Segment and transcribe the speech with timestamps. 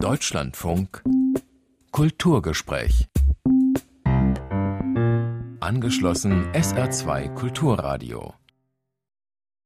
[0.00, 1.02] Deutschlandfunk
[1.90, 3.08] Kulturgespräch.
[5.58, 8.32] Angeschlossen SR2 Kulturradio.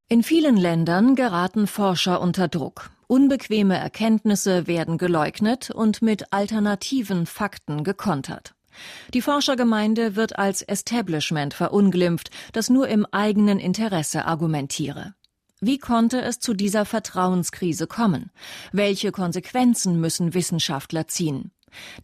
[0.09, 2.89] In vielen Ländern geraten Forscher unter Druck.
[3.09, 8.55] Unbequeme Erkenntnisse werden geleugnet und mit alternativen Fakten gekontert.
[9.13, 15.15] Die Forschergemeinde wird als Establishment verunglimpft, das nur im eigenen Interesse argumentiere.
[15.65, 18.33] Wie konnte es zu dieser Vertrauenskrise kommen?
[18.73, 21.53] Welche Konsequenzen müssen Wissenschaftler ziehen?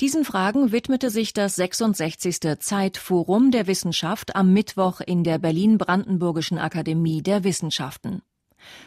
[0.00, 2.60] Diesen Fragen widmete sich das 66.
[2.60, 8.23] Zeitforum der Wissenschaft am Mittwoch in der Berlin-Brandenburgischen Akademie der Wissenschaften.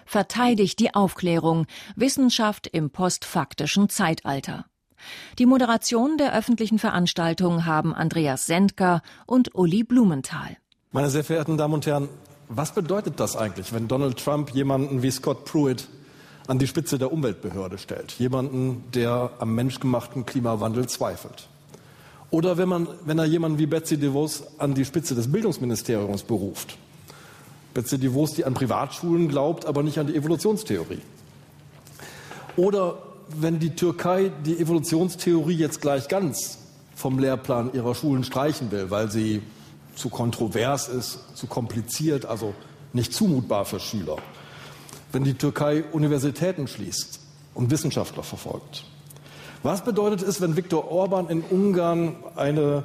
[0.06, 1.66] Verteidigt die Aufklärung
[1.98, 4.68] Wissenschaft im postfaktischen Zeitalter.
[5.38, 10.56] Die Moderation der öffentlichen Veranstaltung haben Andreas Sendker und Uli Blumenthal.
[10.94, 12.08] Meine sehr verehrten Damen und Herren,
[12.54, 15.88] was bedeutet das eigentlich, wenn Donald Trump jemanden wie Scott Pruitt
[16.48, 18.12] an die Spitze der Umweltbehörde stellt.
[18.14, 21.48] Jemanden, der am menschgemachten Klimawandel zweifelt.
[22.30, 26.78] Oder wenn, man, wenn er jemanden wie Betsy DeVos an die Spitze des Bildungsministeriums beruft.
[27.74, 31.02] Betsy DeVos, die an Privatschulen glaubt, aber nicht an die Evolutionstheorie.
[32.58, 32.98] Oder
[33.30, 36.58] wenn die Türkei die Evolutionstheorie jetzt gleich ganz
[36.96, 39.42] vom Lehrplan ihrer Schulen streichen will, weil sie
[39.96, 42.54] zu kontrovers ist, zu kompliziert, also
[42.94, 44.18] nicht zumutbar für Schüler
[45.12, 47.20] wenn die Türkei Universitäten schließt
[47.54, 48.86] und Wissenschaftler verfolgt?
[49.64, 52.84] Was bedeutet es, wenn Viktor Orban in Ungarn eine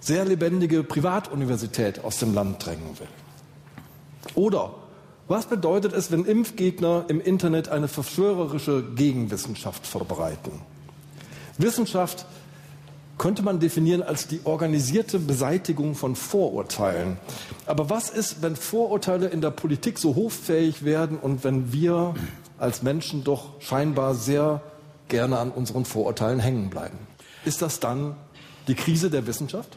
[0.00, 3.08] sehr lebendige Privatuniversität aus dem Land drängen will?
[4.34, 4.74] Oder
[5.26, 10.60] was bedeutet es, wenn Impfgegner im Internet eine verschwörerische Gegenwissenschaft verbreiten?
[11.56, 12.26] Wissenschaft
[13.18, 17.16] könnte man definieren als die organisierte Beseitigung von Vorurteilen.
[17.66, 22.14] Aber was ist, wenn Vorurteile in der Politik so hoffähig werden und wenn wir
[22.58, 24.62] als Menschen doch scheinbar sehr
[25.08, 26.98] gerne an unseren Vorurteilen hängen bleiben?
[27.44, 28.16] Ist das dann
[28.68, 29.76] die Krise der Wissenschaft?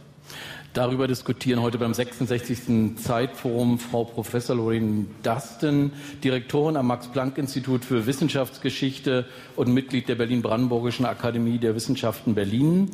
[0.77, 2.97] Darüber diskutieren heute beim 66.
[2.97, 5.91] Zeitforum Frau Professor Lorraine Dusten,
[6.23, 9.25] Direktorin am Max-Planck-Institut für Wissenschaftsgeschichte
[9.55, 12.91] und Mitglied der Berlin-Brandenburgischen Akademie der Wissenschaften Berlin.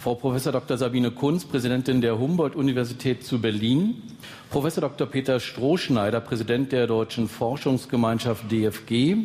[0.00, 0.78] Frau Professor Dr.
[0.78, 4.00] Sabine Kunz, Präsidentin der Humboldt-Universität zu Berlin.
[4.48, 5.06] Professor Dr.
[5.06, 9.16] Peter Strohschneider, Präsident der Deutschen Forschungsgemeinschaft DFG.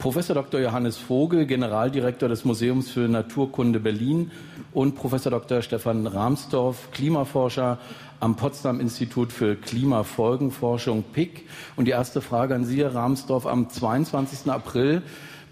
[0.00, 0.60] Professor Dr.
[0.60, 4.30] Johannes Vogel, Generaldirektor des Museums für Naturkunde Berlin
[4.72, 5.60] und Professor Dr.
[5.60, 7.76] Stefan Rahmsdorf, Klimaforscher
[8.18, 11.46] am Potsdam Institut für Klimafolgenforschung PIC.
[11.76, 13.44] Und die erste Frage an Sie, Herr Rahmsdorf.
[13.46, 14.50] Am 22.
[14.50, 15.02] April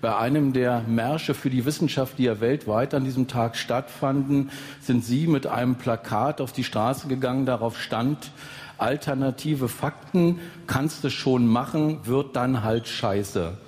[0.00, 5.04] bei einem der Märsche für die Wissenschaft, die ja weltweit an diesem Tag stattfanden, sind
[5.04, 7.44] Sie mit einem Plakat auf die Straße gegangen.
[7.44, 8.30] Darauf stand,
[8.78, 13.58] alternative Fakten kannst du schon machen, wird dann halt scheiße.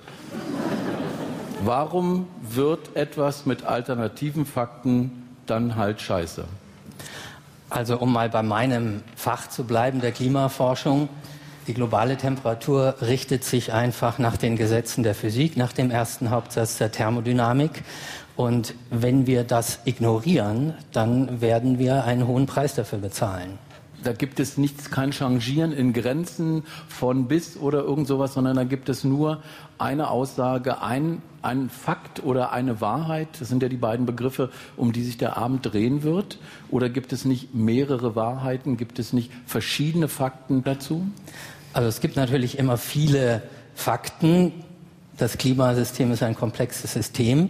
[1.63, 6.45] Warum wird etwas mit alternativen Fakten dann halt scheiße?
[7.69, 11.07] Also um mal bei meinem Fach zu bleiben, der Klimaforschung.
[11.67, 16.79] Die globale Temperatur richtet sich einfach nach den Gesetzen der Physik, nach dem ersten Hauptsatz
[16.79, 17.83] der Thermodynamik.
[18.35, 23.59] Und wenn wir das ignorieren, dann werden wir einen hohen Preis dafür bezahlen
[24.03, 28.63] da gibt es nichts, kein Changieren in Grenzen von bis oder irgend sowas, sondern da
[28.63, 29.41] gibt es nur
[29.77, 33.27] eine Aussage, ein, ein Fakt oder eine Wahrheit.
[33.39, 36.39] Das sind ja die beiden Begriffe, um die sich der Abend drehen wird.
[36.69, 38.77] Oder gibt es nicht mehrere Wahrheiten?
[38.77, 41.07] Gibt es nicht verschiedene Fakten dazu?
[41.73, 43.43] Also es gibt natürlich immer viele
[43.75, 44.51] Fakten.
[45.17, 47.49] Das Klimasystem ist ein komplexes System.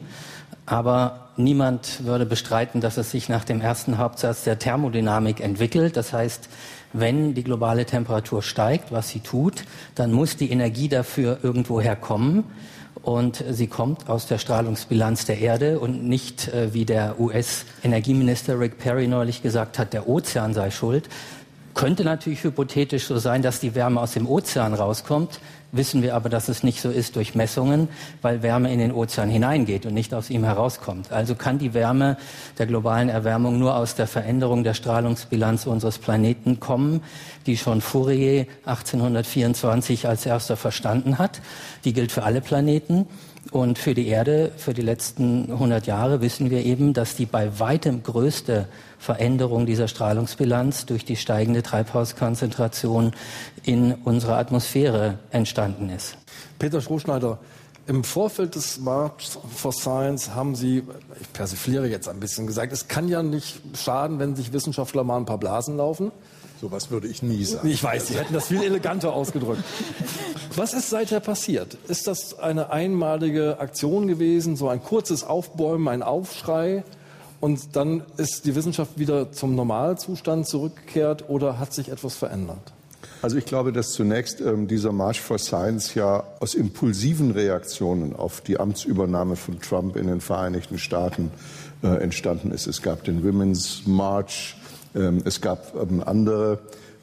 [0.72, 5.98] Aber niemand würde bestreiten, dass es sich nach dem ersten Hauptsatz der Thermodynamik entwickelt.
[5.98, 6.48] Das heißt,
[6.94, 9.66] wenn die globale Temperatur steigt, was sie tut,
[9.96, 12.46] dann muss die Energie dafür irgendwoher kommen.
[13.04, 18.78] Und sie kommt aus der Strahlungsbilanz der Erde und nicht, äh, wie der US-Energieminister Rick
[18.78, 21.10] Perry neulich gesagt hat, der Ozean sei schuld.
[21.81, 25.40] Könnte natürlich hypothetisch so sein, dass die Wärme aus dem Ozean rauskommt
[25.72, 27.88] wissen wir aber, dass es nicht so ist durch Messungen,
[28.22, 31.12] weil Wärme in den Ozean hineingeht und nicht aus ihm herauskommt.
[31.12, 32.18] Also kann die Wärme
[32.57, 37.01] der globalen Erwärmung nur aus der Veränderung der Strahlungsbilanz unseres Planeten kommen,
[37.45, 41.42] die schon Fourier 1824 als erster verstanden hat.
[41.86, 43.07] Die gilt für alle Planeten.
[43.50, 47.60] Und für die Erde, für die letzten 100 Jahre wissen wir eben, dass die bei
[47.60, 48.68] weitem größte
[49.00, 53.14] Veränderung dieser Strahlungsbilanz durch die steigende Treibhauskonzentration
[53.64, 56.18] in unserer Atmosphäre entstanden ist.
[56.60, 57.40] Peter Strohschneider,
[57.88, 60.84] im Vorfeld des March for Science haben Sie,
[61.20, 65.18] ich persifliere jetzt ein bisschen gesagt, es kann ja nicht schaden, wenn sich Wissenschaftler mal
[65.18, 66.12] ein paar Blasen laufen.
[66.62, 67.68] Sowas würde ich nie sagen.
[67.68, 69.63] Ich weiß, Sie hätten das viel eleganter ausgedrückt.
[70.56, 71.75] Was ist seither passiert?
[71.88, 76.84] Ist das eine einmalige Aktion gewesen, so ein kurzes Aufbäumen, ein Aufschrei?
[77.40, 82.74] Und dann ist die Wissenschaft wieder zum Normalzustand zurückgekehrt oder hat sich etwas verändert?
[83.24, 88.42] Also ich glaube, dass zunächst ähm, dieser March for Science ja aus impulsiven Reaktionen auf
[88.42, 91.31] die Amtsübernahme von Trump in den Vereinigten Staaten
[91.81, 92.68] äh, entstanden ist.
[92.68, 94.56] Es gab den Women's March,
[94.94, 96.60] es gab ähm, andere.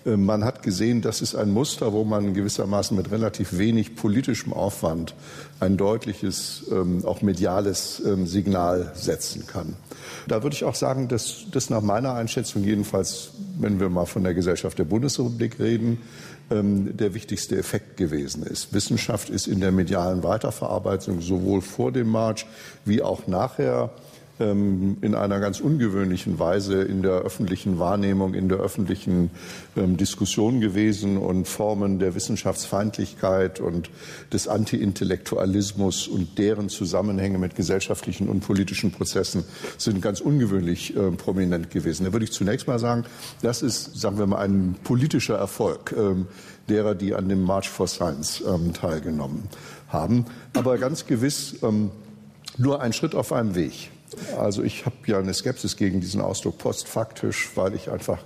[0.06, 4.52] Ähm, man hat gesehen, das ist ein Muster, wo man gewissermaßen mit relativ wenig politischem
[4.52, 5.14] Aufwand
[5.60, 6.66] ein deutliches,
[7.02, 9.74] auch mediales Signal setzen kann.
[10.28, 14.22] Da würde ich auch sagen, dass das nach meiner Einschätzung jedenfalls, wenn wir mal von
[14.22, 15.98] der Gesellschaft der Bundesrepublik reden,
[16.48, 18.72] der wichtigste Effekt gewesen ist.
[18.72, 22.46] Wissenschaft ist in der medialen Weiterverarbeitung sowohl vor dem March
[22.84, 23.90] wie auch nachher ähm,
[24.44, 29.30] in einer ganz ungewöhnlichen Weise in der öffentlichen Wahrnehmung, in der öffentlichen
[29.76, 33.90] ähm, Diskussion gewesen und Formen der Wissenschaftsfeindlichkeit und
[34.32, 39.44] des Anti-Intellektualismus und deren Zusammenhänge mit gesellschaftlichen und politischen Prozessen
[39.76, 42.04] sind ganz ungewöhnlich äh, prominent gewesen.
[42.04, 43.04] Da würde ich zunächst mal sagen,
[43.42, 46.26] das ist, sagen wir mal, ein politischer Erfolg ähm,
[46.68, 49.44] derer, die an dem March for Science ähm, teilgenommen
[49.88, 50.26] haben.
[50.54, 51.90] Aber ganz gewiss ähm,
[52.56, 53.90] nur ein Schritt auf einem Weg.
[54.38, 58.18] Also ich habe ja eine Skepsis gegen diesen Ausdruck postfaktisch, weil ich einfach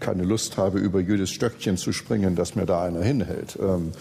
[0.00, 3.58] keine Lust habe, über jedes Stöckchen zu springen, das mir da einer hinhält.
[3.60, 3.92] Ähm,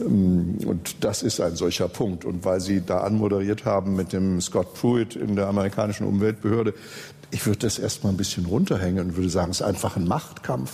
[0.00, 2.24] ähm, und das ist ein solcher Punkt.
[2.24, 6.74] Und weil Sie da anmoderiert haben mit dem Scott Pruitt in der amerikanischen Umweltbehörde,
[7.30, 10.70] ich würde das erstmal ein bisschen runterhängen und würde sagen, es ist einfach ein Machtkampf.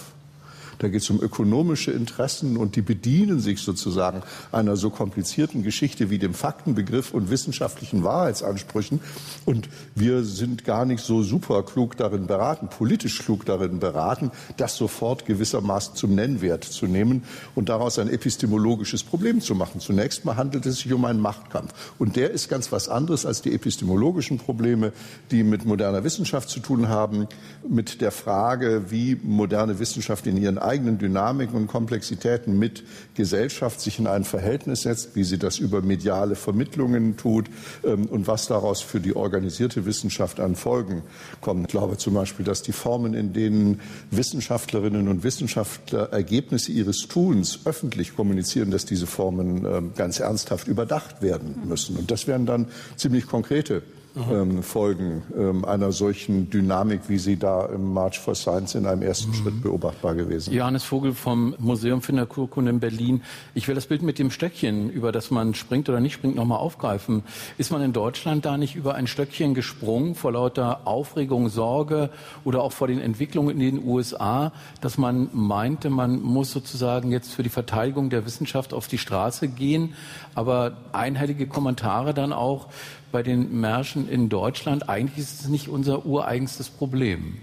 [0.82, 6.10] Da geht es um ökonomische Interessen und die bedienen sich sozusagen einer so komplizierten Geschichte
[6.10, 8.98] wie dem Faktenbegriff und wissenschaftlichen Wahrheitsansprüchen.
[9.44, 14.76] Und wir sind gar nicht so super klug darin beraten, politisch klug darin beraten, das
[14.76, 17.22] sofort gewissermaßen zum Nennwert zu nehmen
[17.54, 19.80] und daraus ein epistemologisches Problem zu machen.
[19.80, 21.72] Zunächst mal handelt es sich um einen Machtkampf.
[22.00, 24.92] Und der ist ganz was anderes als die epistemologischen Probleme,
[25.30, 27.28] die mit moderner Wissenschaft zu tun haben,
[27.68, 32.82] mit der Frage, wie moderne Wissenschaft in ihren eigenen Dynamiken und Komplexitäten mit
[33.14, 37.46] Gesellschaft sich in ein Verhältnis setzt, wie sie das über mediale Vermittlungen tut
[37.84, 41.02] ähm, und was daraus für die organisierte Wissenschaft an Folgen
[41.42, 41.66] kommt.
[41.66, 43.80] Ich glaube zum Beispiel, dass die Formen, in denen
[44.10, 51.20] Wissenschaftlerinnen und Wissenschaftler Ergebnisse ihres Tuns öffentlich kommunizieren, dass diese Formen ähm, ganz ernsthaft überdacht
[51.20, 51.96] werden müssen.
[51.96, 52.66] Und das wären dann
[52.96, 53.82] ziemlich konkrete
[54.30, 59.02] ähm, Folgen ähm, einer solchen Dynamik, wie sie da im March for Science in einem
[59.02, 59.34] ersten mhm.
[59.34, 60.52] Schritt beobachtbar gewesen.
[60.52, 63.22] Johannes Vogel vom Museum für Naturkunde in Berlin.
[63.54, 66.58] Ich will das Bild mit dem Stöckchen, über das man springt oder nicht springt, nochmal
[66.58, 67.22] aufgreifen.
[67.58, 72.10] Ist man in Deutschland da nicht über ein Stöckchen gesprungen vor lauter Aufregung, Sorge
[72.44, 77.32] oder auch vor den Entwicklungen in den USA, dass man meinte, man muss sozusagen jetzt
[77.32, 79.94] für die Verteidigung der Wissenschaft auf die Straße gehen,
[80.34, 82.68] aber einhellige Kommentare dann auch
[83.12, 84.88] bei den Märschen in Deutschland.
[84.88, 87.36] Eigentlich ist es nicht unser ureigenstes Problem.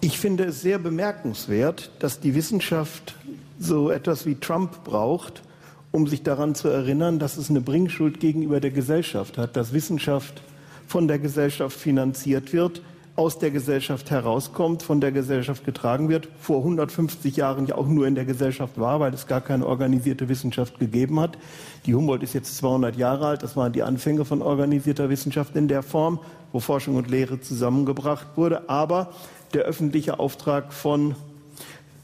[0.00, 3.16] Ich finde es sehr bemerkenswert, dass die Wissenschaft
[3.58, 5.42] so etwas wie Trump braucht,
[5.90, 10.42] um sich daran zu erinnern, dass es eine Bringschuld gegenüber der Gesellschaft hat, dass Wissenschaft
[10.86, 12.82] von der Gesellschaft finanziert wird,
[13.18, 18.06] aus der Gesellschaft herauskommt, von der Gesellschaft getragen wird, vor 150 Jahren ja auch nur
[18.06, 21.36] in der Gesellschaft war, weil es gar keine organisierte Wissenschaft gegeben hat.
[21.84, 25.66] Die Humboldt ist jetzt 200 Jahre alt, das waren die Anfänge von organisierter Wissenschaft in
[25.66, 26.20] der Form,
[26.52, 28.70] wo Forschung und Lehre zusammengebracht wurde.
[28.70, 29.12] Aber
[29.52, 31.16] der öffentliche Auftrag von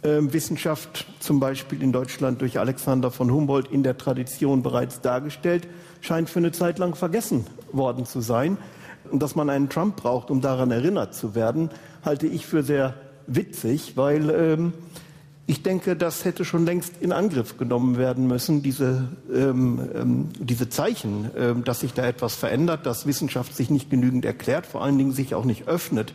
[0.03, 5.69] äh, Wissenschaft, zum Beispiel in Deutschland durch Alexander von Humboldt in der Tradition bereits dargestellt,
[6.01, 8.59] scheint für eine Zeit lang vergessen worden zu sein.
[9.11, 11.71] Und dass man einen Trump braucht, um daran erinnert zu werden,
[12.05, 12.95] halte ich für sehr
[13.27, 14.73] witzig, weil ähm,
[15.47, 20.71] ich denke, das hätte schon längst in Angriff genommen werden müssen, diese, ähm, ähm, diese
[20.71, 24.97] Zeichen, ähm, dass sich da etwas verändert, dass Wissenschaft sich nicht genügend erklärt, vor allen
[24.97, 26.15] Dingen sich auch nicht öffnet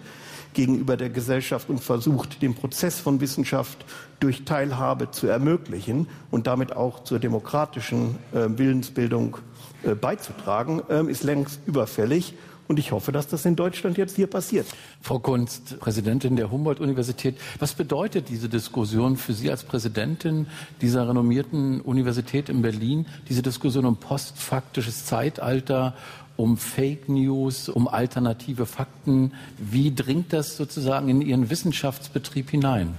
[0.54, 3.86] gegenüber der Gesellschaft und versucht, den Prozess von Wissenschaft
[4.20, 9.38] durch Teilhabe zu ermöglichen und damit auch zur demokratischen äh, Willensbildung
[9.84, 12.34] äh, beizutragen, äh, ist längst überfällig.
[12.70, 14.68] Und ich hoffe, dass das in Deutschland jetzt hier passiert.
[15.02, 20.46] Frau Kunst, Präsidentin der Humboldt-Universität, was bedeutet diese Diskussion für Sie als Präsidentin
[20.80, 25.96] dieser renommierten Universität in Berlin, diese Diskussion um postfaktisches Zeitalter,
[26.38, 29.34] um Fake News, um alternative Fakten?
[29.58, 32.94] Wie dringt das sozusagen in Ihren Wissenschaftsbetrieb hinein?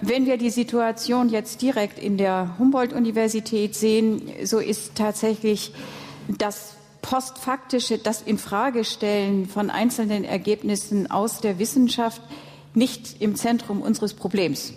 [0.00, 5.74] Wenn wir die Situation jetzt direkt in der Humboldt-Universität sehen, so ist tatsächlich
[6.38, 6.76] das
[7.12, 12.22] postfaktische, das Infragestellen von einzelnen Ergebnissen aus der Wissenschaft
[12.72, 14.72] nicht im Zentrum unseres Problems.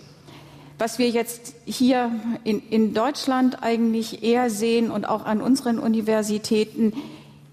[0.77, 2.11] Was wir jetzt hier
[2.43, 6.91] in, in Deutschland eigentlich eher sehen und auch an unseren Universitäten,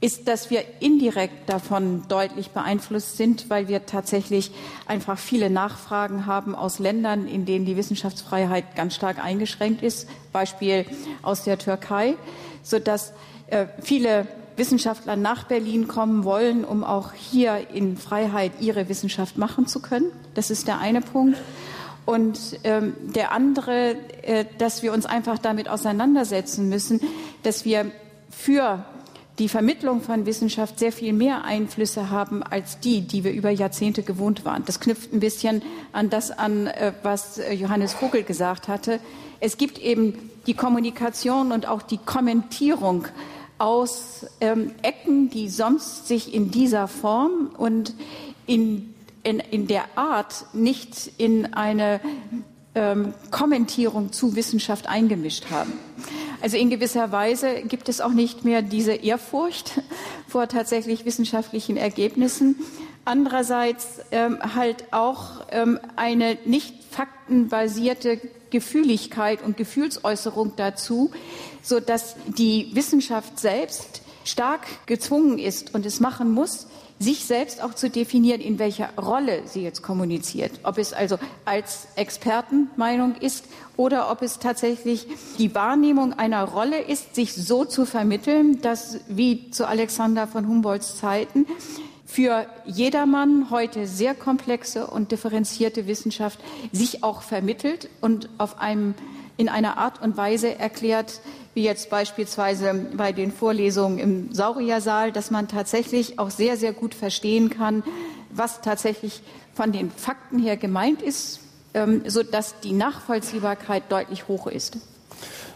[0.00, 4.50] ist, dass wir indirekt davon deutlich beeinflusst sind, weil wir tatsächlich
[4.86, 10.86] einfach viele Nachfragen haben aus Ländern, in denen die Wissenschaftsfreiheit ganz stark eingeschränkt ist, Beispiel
[11.22, 12.16] aus der Türkei,
[12.64, 13.12] sodass
[13.46, 19.66] äh, viele Wissenschaftler nach Berlin kommen wollen, um auch hier in Freiheit ihre Wissenschaft machen
[19.66, 20.06] zu können.
[20.34, 21.38] Das ist der eine Punkt.
[22.04, 27.00] Und ähm, der andere, äh, dass wir uns einfach damit auseinandersetzen müssen,
[27.44, 27.92] dass wir
[28.30, 28.84] für
[29.38, 34.02] die Vermittlung von Wissenschaft sehr viel mehr Einflüsse haben als die, die wir über Jahrzehnte
[34.02, 34.64] gewohnt waren.
[34.66, 39.00] Das knüpft ein bisschen an das an, äh, was äh, Johannes Vogel gesagt hatte.
[39.40, 43.06] Es gibt eben die Kommunikation und auch die Kommentierung
[43.62, 47.94] aus ähm, Ecken, die sonst sich in dieser Form und
[48.44, 48.92] in,
[49.22, 52.00] in, in der Art nicht in eine
[52.74, 55.72] ähm, Kommentierung zu Wissenschaft eingemischt haben.
[56.40, 59.80] Also in gewisser Weise gibt es auch nicht mehr diese Ehrfurcht
[60.26, 62.56] vor tatsächlich wissenschaftlichen Ergebnissen.
[63.04, 71.10] Andererseits ähm, halt auch ähm, eine nicht faktenbasierte Gefühligkeit und Gefühlsäußerung dazu,
[71.62, 76.68] so dass die Wissenschaft selbst stark gezwungen ist und es machen muss,
[77.02, 80.52] sich selbst auch zu definieren, in welcher Rolle sie jetzt kommuniziert.
[80.62, 87.16] Ob es also als Expertenmeinung ist oder ob es tatsächlich die Wahrnehmung einer Rolle ist,
[87.16, 91.46] sich so zu vermitteln, dass wie zu Alexander von Humboldts Zeiten
[92.12, 96.38] für jedermann heute sehr komplexe und differenzierte Wissenschaft
[96.70, 98.94] sich auch vermittelt und auf einem,
[99.38, 101.22] in einer Art und Weise erklärt,
[101.54, 106.94] wie jetzt beispielsweise bei den Vorlesungen im Sauriersaal, dass man tatsächlich auch sehr, sehr gut
[106.94, 107.82] verstehen kann,
[108.30, 109.22] was tatsächlich
[109.54, 111.40] von den Fakten her gemeint ist,
[111.72, 114.76] ähm, sodass die Nachvollziehbarkeit deutlich hoch ist.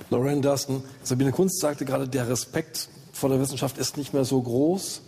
[0.09, 4.41] Lorraine Durston, Sabine Kunst sagte gerade, der Respekt vor der Wissenschaft ist nicht mehr so
[4.41, 5.03] groß.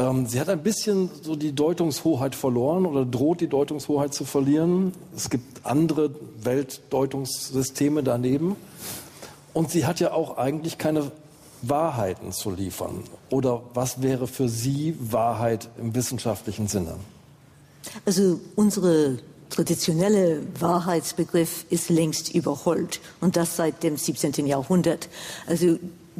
[0.00, 4.92] Ähm, sie hat ein bisschen so die Deutungshoheit verloren oder droht die Deutungshoheit zu verlieren.
[5.14, 6.10] Es gibt andere
[6.42, 8.56] Weltdeutungssysteme daneben.
[9.52, 11.10] Und sie hat ja auch eigentlich keine
[11.62, 13.04] Wahrheiten zu liefern.
[13.28, 16.94] Oder was wäre für Sie Wahrheit im wissenschaftlichen Sinne?
[18.06, 19.18] Also unsere
[19.50, 24.46] traditionelle Wahrheitsbegriff ist längst überholt und das seit dem 17.
[24.46, 25.08] Jahrhundert.
[25.46, 25.78] Also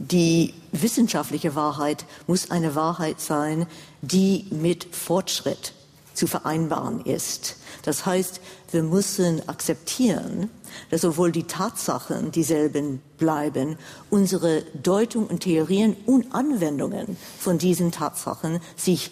[0.09, 3.66] die wissenschaftliche Wahrheit muss eine Wahrheit sein,
[4.02, 5.73] die mit Fortschritt
[6.14, 7.57] zu vereinbaren ist.
[7.83, 8.40] Das heißt,
[8.73, 10.50] wir müssen akzeptieren,
[10.90, 13.78] dass obwohl die Tatsachen dieselben bleiben,
[14.11, 19.11] unsere Deutung und Theorien und Anwendungen von diesen Tatsachen sich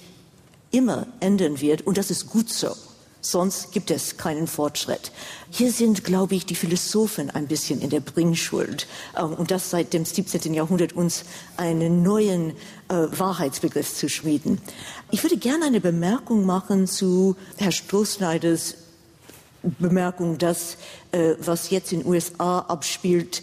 [0.70, 2.74] immer ändern wird und das ist gut so.
[3.30, 5.12] Sonst gibt es keinen Fortschritt.
[5.50, 8.86] Hier sind, glaube ich, die Philosophen ein bisschen in der Bringschuld.
[9.18, 10.54] Ähm, und das seit dem 17.
[10.54, 11.24] Jahrhundert uns
[11.58, 12.52] einen neuen
[12.88, 14.62] äh, Wahrheitsbegriff zu schmieden.
[15.10, 18.76] Ich würde gerne eine Bemerkung machen zu Herr Strohsneiders
[19.62, 20.78] Bemerkung, dass
[21.12, 23.42] äh, was jetzt in den USA abspielt,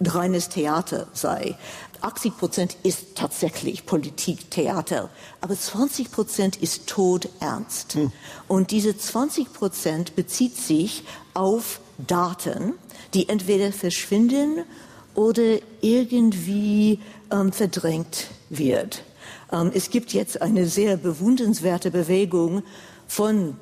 [0.00, 1.56] reines Theater sei.
[2.04, 7.94] 80 Prozent ist tatsächlich Politik, Theater, aber 20 Prozent ist todernst.
[7.94, 8.12] Hm.
[8.48, 11.04] Und diese 20 Prozent bezieht sich
[11.34, 12.74] auf Daten,
[13.14, 14.64] die entweder verschwinden
[15.14, 19.02] oder irgendwie ähm, verdrängt wird.
[19.52, 22.62] Ähm, es gibt jetzt eine sehr bewundernswerte Bewegung
[23.06, 23.56] von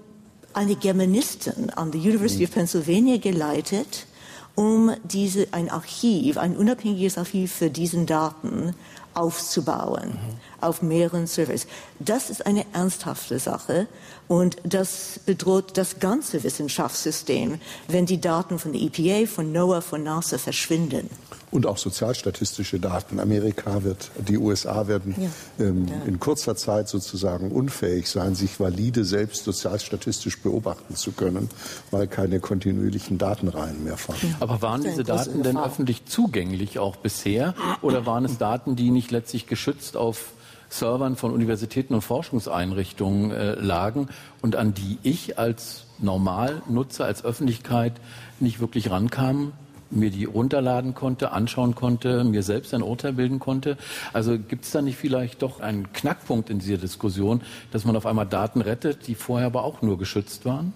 [0.52, 4.06] eine Germanistin an der University of Pennsylvania geleitet,
[4.54, 8.74] um diese, ein Archiv, ein unabhängiges Archiv für diesen Daten
[9.14, 10.36] aufzubauen mhm.
[10.60, 11.66] auf mehreren Servers.
[11.98, 13.86] Das ist eine ernsthafte Sache
[14.28, 20.02] und das bedroht das ganze Wissenschaftssystem, wenn die Daten von der EPA, von NOAA, von
[20.02, 21.10] NASA verschwinden
[21.50, 23.18] und auch sozialstatistische Daten.
[23.18, 25.66] Amerika wird, die USA werden ja.
[25.66, 25.94] Ähm, ja.
[26.06, 31.48] in kurzer Zeit sozusagen unfähig sein, sich valide selbst sozialstatistisch beobachten zu können,
[31.90, 34.36] weil keine kontinuierlichen Datenreihen mehr vorhanden.
[34.40, 39.10] Aber waren diese Daten denn öffentlich zugänglich auch bisher oder waren es Daten, die nicht
[39.10, 40.32] letztlich geschützt auf
[40.68, 44.08] Servern von Universitäten und Forschungseinrichtungen äh, lagen
[44.40, 47.94] und an die ich als Normalnutzer, als Öffentlichkeit
[48.38, 49.52] nicht wirklich rankam?
[49.90, 53.76] Mir die runterladen konnte, anschauen konnte, mir selbst ein Urteil bilden konnte.
[54.12, 58.06] Also gibt es da nicht vielleicht doch einen Knackpunkt in dieser Diskussion, dass man auf
[58.06, 60.72] einmal Daten rettet, die vorher aber auch nur geschützt waren?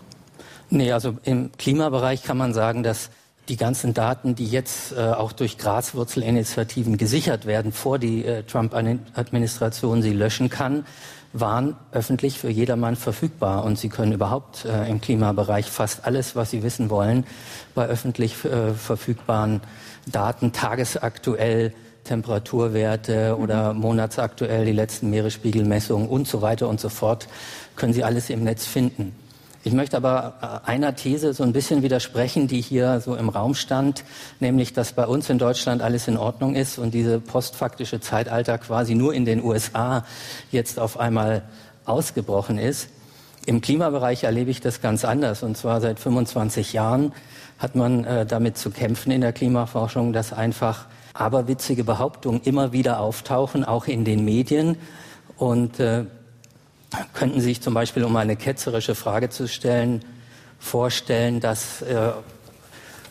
[0.71, 3.11] Nee, also im Klimabereich kann man sagen, dass
[3.49, 10.01] die ganzen Daten, die jetzt äh, auch durch Graswurzelinitiativen gesichert werden, vor die äh, Trump-Administration
[10.01, 10.87] sie löschen kann,
[11.35, 13.65] waren öffentlich für jedermann verfügbar.
[13.65, 17.27] Und Sie können überhaupt äh, im Klimabereich fast alles, was Sie wissen wollen,
[17.75, 19.61] bei öffentlich äh, verfügbaren
[20.07, 21.75] Daten tagesaktuell
[22.05, 27.29] Temperaturwerte oder monatsaktuell die letzten Meeresspiegelmessungen und so weiter und so fort,
[27.77, 29.17] können Sie alles im Netz finden.
[29.67, 33.55] Ich möchte aber äh, einer These so ein bisschen widersprechen, die hier so im Raum
[33.55, 34.05] stand,
[34.39, 38.95] nämlich, dass bei uns in Deutschland alles in Ordnung ist und diese postfaktische Zeitalter quasi
[38.95, 40.05] nur in den USA
[40.53, 41.45] jetzt auf einmal
[41.87, 42.91] ausgebrochen ist.
[43.47, 45.43] Im Klimabereich erlebe ich das ganz anders.
[45.43, 47.15] Und zwar seit 25 Jahren
[47.59, 53.01] hat man äh, damit zu kämpfen in der Klimaforschung, dass einfach aberwitzige Behauptungen immer wieder
[53.01, 54.77] auftauchen, auch in den Medien.
[55.39, 56.05] Und äh,
[57.15, 60.05] könnten Sie sich zum Beispiel, um eine ketzerische Frage zu stellen,
[60.59, 62.13] vorstellen, dass äh,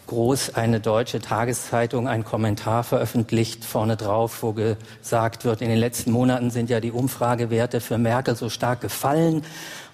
[0.08, 6.12] groß eine deutsche Tageszeitung einen Kommentar veröffentlicht, vorne drauf, wo gesagt wird, in den letzten
[6.12, 9.44] Monaten sind ja die Umfragewerte für Merkel so stark gefallen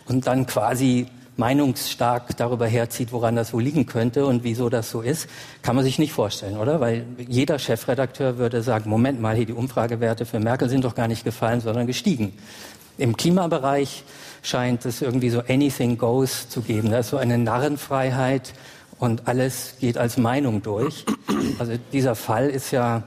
[0.08, 5.02] und dann quasi meinungsstark darüber herzieht, woran das wohl liegen könnte und wieso das so
[5.02, 5.30] ist,
[5.62, 6.82] kann man sich nicht vorstellen, oder?
[6.82, 11.08] Weil jeder Chefredakteur würde sagen, Moment mal, hier die Umfragewerte für Merkel sind doch gar
[11.08, 12.34] nicht gefallen, sondern gestiegen.
[13.00, 14.04] Im Klimabereich
[14.42, 16.92] scheint es irgendwie so anything goes zu geben.
[16.92, 18.54] Da ist so eine Narrenfreiheit
[19.00, 21.06] und alles geht als Meinung durch.
[21.60, 23.04] Also dieser Fall ist ja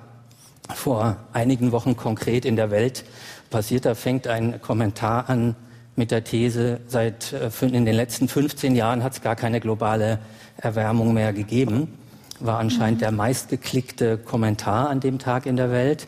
[0.74, 3.04] vor einigen Wochen konkret in der Welt
[3.50, 3.84] passiert.
[3.84, 5.54] Da fängt ein Kommentar an,
[5.94, 10.18] mit der These, seit äh, in den letzten 15 Jahren hat es gar keine globale
[10.56, 11.98] Erwärmung mehr gegeben.
[12.40, 13.00] War anscheinend mhm.
[13.00, 16.06] der meistgeklickte Kommentar an dem Tag in der Welt.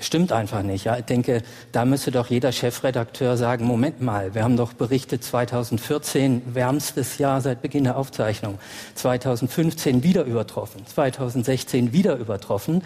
[0.00, 0.84] Stimmt einfach nicht.
[0.84, 0.96] Ja.
[0.96, 1.42] Ich denke,
[1.72, 7.40] da müsste doch jeder Chefredakteur sagen, Moment mal, wir haben doch berichtet 2014 wärmstes Jahr
[7.42, 8.58] seit Beginn der Aufzeichnung,
[8.94, 12.82] 2015 wieder übertroffen, 2016 wieder übertroffen.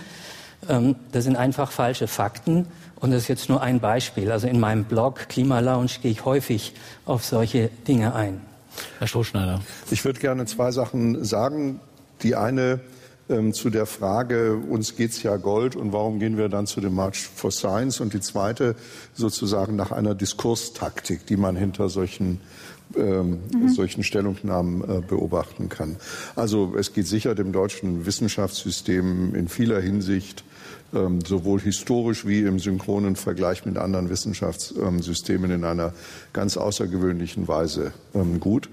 [0.69, 2.67] Ähm, das sind einfach falsche Fakten.
[2.97, 4.33] Und das ist jetzt nur ein Beispiel.
[4.33, 6.73] Also in meinem Blog Klimalounge gehe ich häufig
[7.07, 8.41] auf solche Dinge ein.
[8.99, 9.61] Herr Strohschneider.
[9.91, 11.81] Ich würde gerne zwei Sachen sagen.
[12.23, 12.81] Die eine
[13.29, 16.95] ähm, zu der Frage, uns geht's ja Gold und warum gehen wir dann zu dem
[16.95, 18.01] March for Science?
[18.01, 18.77] Und die zweite
[19.15, 22.41] sozusagen nach einer Diskurstaktik, die man hinter solchen
[22.97, 23.71] ähm, mhm.
[23.71, 25.97] solchen Stellungnahmen äh, beobachten kann.
[26.37, 30.45] Also es geht sicher dem deutschen Wissenschaftssystem in vieler Hinsicht
[30.95, 35.93] ähm, sowohl historisch wie im synchronen Vergleich mit anderen Wissenschaftssystemen in einer
[36.33, 38.69] ganz außergewöhnlichen Weise ähm, gut.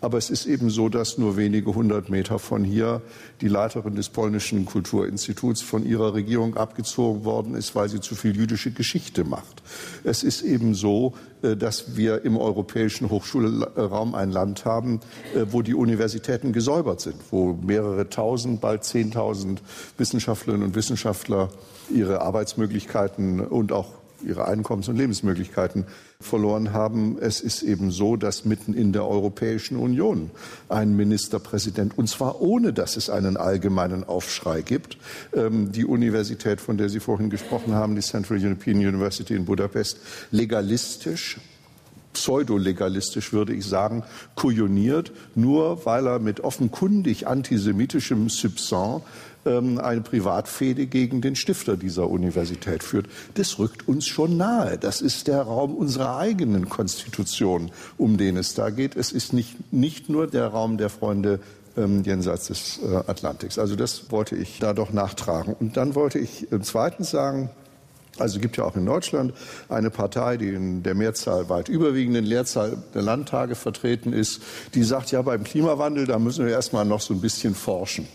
[0.00, 3.00] Aber es ist eben so, dass nur wenige hundert Meter von hier
[3.40, 8.36] die Leiterin des polnischen Kulturinstituts von ihrer Regierung abgezogen worden ist, weil sie zu viel
[8.36, 9.62] jüdische Geschichte macht.
[10.04, 15.00] Es ist eben so, äh, dass wir im europäischen Hochschulraum ein Land haben,
[15.34, 19.62] äh, wo die Universitäten gesäubert sind, wo mehrere tausend, bald zehntausend
[19.96, 21.48] Wissenschaftlerinnen und Wissenschaftler
[21.88, 25.86] ihre Arbeitsmöglichkeiten und auch ihre Einkommens- und Lebensmöglichkeiten
[26.20, 27.18] verloren haben.
[27.20, 30.30] Es ist eben so, dass mitten in der Europäischen Union
[30.68, 34.98] ein Ministerpräsident, und zwar ohne dass es einen allgemeinen Aufschrei gibt,
[35.34, 39.98] ähm, die Universität, von der Sie vorhin gesprochen haben, die Central European University in Budapest,
[40.30, 41.38] legalistisch
[42.16, 44.02] pseudolegalistisch würde ich sagen,
[44.36, 49.02] kujoniert, nur weil er mit offenkundig antisemitischem Soupçon
[49.46, 53.06] ähm, eine Privatfehde gegen den Stifter dieser Universität führt.
[53.34, 54.78] Das rückt uns schon nahe.
[54.78, 58.96] Das ist der Raum unserer eigenen Konstitution, um den es da geht.
[58.96, 61.40] Es ist nicht, nicht nur der Raum der Freunde
[61.76, 63.58] ähm, jenseits des äh, Atlantiks.
[63.58, 65.54] Also das wollte ich da doch nachtragen.
[65.58, 67.50] Und dann wollte ich äh, zweitens sagen,
[68.18, 69.34] also es gibt ja auch in Deutschland
[69.68, 74.40] eine Partei, die in der Mehrzahl weit überwiegenden Leerzahl der Landtage vertreten ist,
[74.74, 78.08] die sagt, ja, beim Klimawandel, da müssen wir erstmal noch so ein bisschen forschen.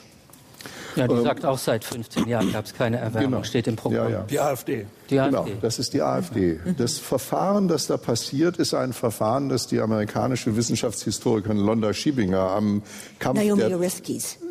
[0.95, 3.43] Ja, die ähm, sagt auch seit 15 Jahren gab es keine Erwärmung, genau.
[3.43, 4.09] steht im Programm.
[4.09, 4.23] Ja, ja.
[4.23, 4.85] Die AfD.
[5.09, 6.59] Die genau, das ist die AfD.
[6.77, 12.81] Das Verfahren, das da passiert, ist ein Verfahren, das die amerikanische Wissenschaftshistorikerin Londa Schiebinger am
[13.19, 13.79] Kampf der,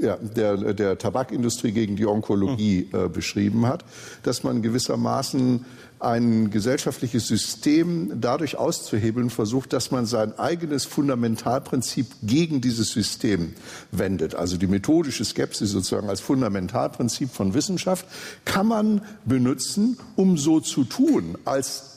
[0.01, 3.07] ja, der, der, Tabakindustrie gegen die Onkologie hm.
[3.07, 3.85] äh, beschrieben hat,
[4.23, 5.65] dass man gewissermaßen
[6.01, 13.53] ein gesellschaftliches System dadurch auszuhebeln versucht, dass man sein eigenes Fundamentalprinzip gegen dieses System
[13.93, 14.35] wendet.
[14.35, 18.07] Also die methodische Skepsis sozusagen als Fundamentalprinzip von Wissenschaft
[18.47, 21.91] kann man benutzen, um so zu tun, als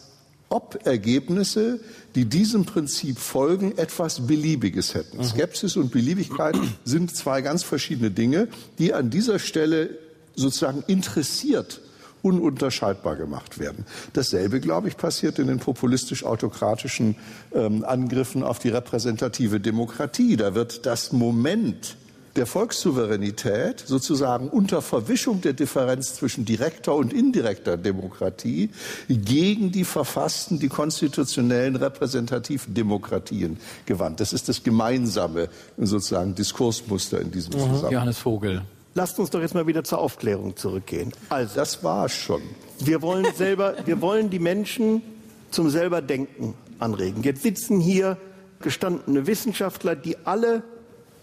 [0.50, 1.80] ob Ergebnisse,
[2.16, 5.18] die diesem Prinzip folgen, etwas Beliebiges hätten.
[5.18, 5.24] Mhm.
[5.24, 9.98] Skepsis und Beliebigkeit sind zwei ganz verschiedene Dinge, die an dieser Stelle
[10.36, 11.82] sozusagen interessiert
[12.24, 13.86] ununterscheidbar gemacht werden.
[14.14, 17.16] Dasselbe, glaube ich, passiert in den populistisch-autokratischen
[17.54, 20.38] ähm, Angriffen auf die repräsentative Demokratie.
[20.38, 21.98] Da wird das Moment
[22.36, 28.72] der Volkssouveränität sozusagen unter Verwischung der Differenz zwischen direkter und indirekter Demokratie
[29.08, 34.20] gegen die verfassten, die konstitutionellen repräsentativen Demokratien gewandt.
[34.20, 37.60] Das ist das gemeinsame sozusagen Diskursmuster in diesem mhm.
[37.60, 37.92] Zusammenhang.
[37.92, 38.62] Johannes Vogel.
[38.96, 41.12] Lasst uns doch jetzt mal wieder zur Aufklärung zurückgehen.
[41.30, 42.42] Also, das war schon.
[42.80, 45.02] Wir wollen selber, wir wollen die Menschen
[45.50, 47.24] zum selber Denken anregen.
[47.24, 48.18] Jetzt sitzen hier
[48.60, 50.64] gestandene Wissenschaftler, die alle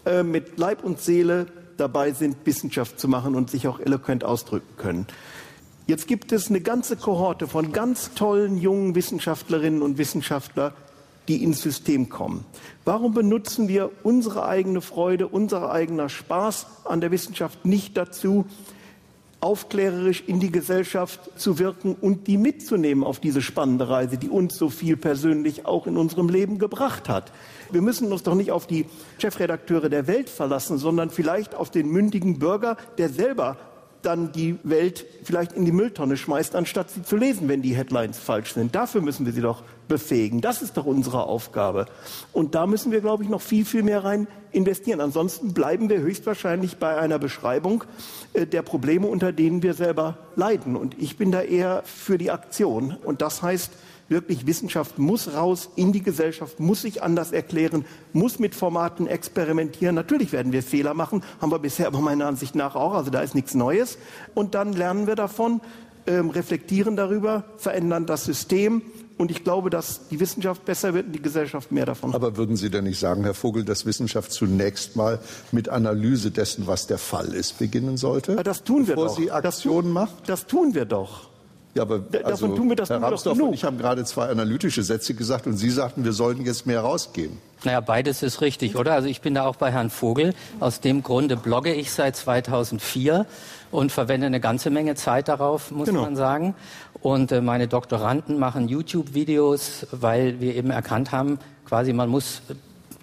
[0.05, 4.75] äh, mit Leib und Seele dabei sind, Wissenschaft zu machen und sich auch eloquent ausdrücken
[4.77, 5.07] können.
[5.87, 10.73] Jetzt gibt es eine ganze Kohorte von ganz tollen jungen Wissenschaftlerinnen und Wissenschaftlern,
[11.31, 12.43] die ins System kommen.
[12.83, 18.45] Warum benutzen wir unsere eigene Freude, unser eigener Spaß an der Wissenschaft nicht dazu,
[19.39, 24.57] aufklärerisch in die Gesellschaft zu wirken und die mitzunehmen auf diese spannende Reise, die uns
[24.57, 27.31] so viel persönlich auch in unserem Leben gebracht hat.
[27.71, 28.85] Wir müssen uns doch nicht auf die
[29.17, 33.55] Chefredakteure der Welt verlassen, sondern vielleicht auf den mündigen Bürger, der selber
[34.01, 38.17] dann die Welt vielleicht in die Mülltonne schmeißt, anstatt sie zu lesen, wenn die Headlines
[38.17, 38.75] falsch sind.
[38.75, 40.39] Dafür müssen wir sie doch befähigen.
[40.39, 41.85] Das ist doch unsere Aufgabe.
[42.31, 45.01] Und da müssen wir, glaube ich, noch viel, viel mehr rein investieren.
[45.01, 47.83] Ansonsten bleiben wir höchstwahrscheinlich bei einer Beschreibung
[48.31, 50.77] äh, der Probleme, unter denen wir selber leiden.
[50.77, 52.95] Und ich bin da eher für die Aktion.
[53.03, 53.71] Und das heißt,
[54.07, 59.95] wirklich Wissenschaft muss raus in die Gesellschaft, muss sich anders erklären, muss mit Formaten experimentieren.
[59.95, 63.19] Natürlich werden wir Fehler machen, haben wir bisher aber meiner Ansicht nach auch, also da
[63.19, 63.97] ist nichts Neues.
[64.35, 65.59] Und dann lernen wir davon,
[66.07, 68.81] ähm, reflektieren darüber, verändern das System.
[69.21, 72.15] Und ich glaube, dass die Wissenschaft besser wird und die Gesellschaft mehr davon.
[72.15, 75.19] Aber würden Sie denn nicht sagen, Herr Vogel, dass Wissenschaft zunächst mal
[75.51, 78.37] mit Analyse dessen, was der Fall ist, beginnen sollte?
[78.37, 79.17] Das tun wir bevor doch.
[79.17, 80.27] Sie Aktionen das, macht?
[80.27, 81.29] Das tun wir doch.
[81.75, 84.81] Ja, aber also, Davon tun wir das Herr Ramsdorf und ich haben gerade zwei analytische
[84.81, 87.37] Sätze gesagt und Sie sagten, wir sollten jetzt mehr rausgehen.
[87.63, 88.93] Naja, beides ist richtig, oder?
[88.93, 90.33] Also ich bin da auch bei Herrn Vogel.
[90.59, 93.27] Aus dem Grunde blogge ich seit 2004
[93.69, 96.01] und verwende eine ganze Menge Zeit darauf, muss genau.
[96.01, 96.55] man sagen.
[97.01, 102.41] Und äh, meine Doktoranden machen YouTube-Videos, weil wir eben erkannt haben, quasi man muss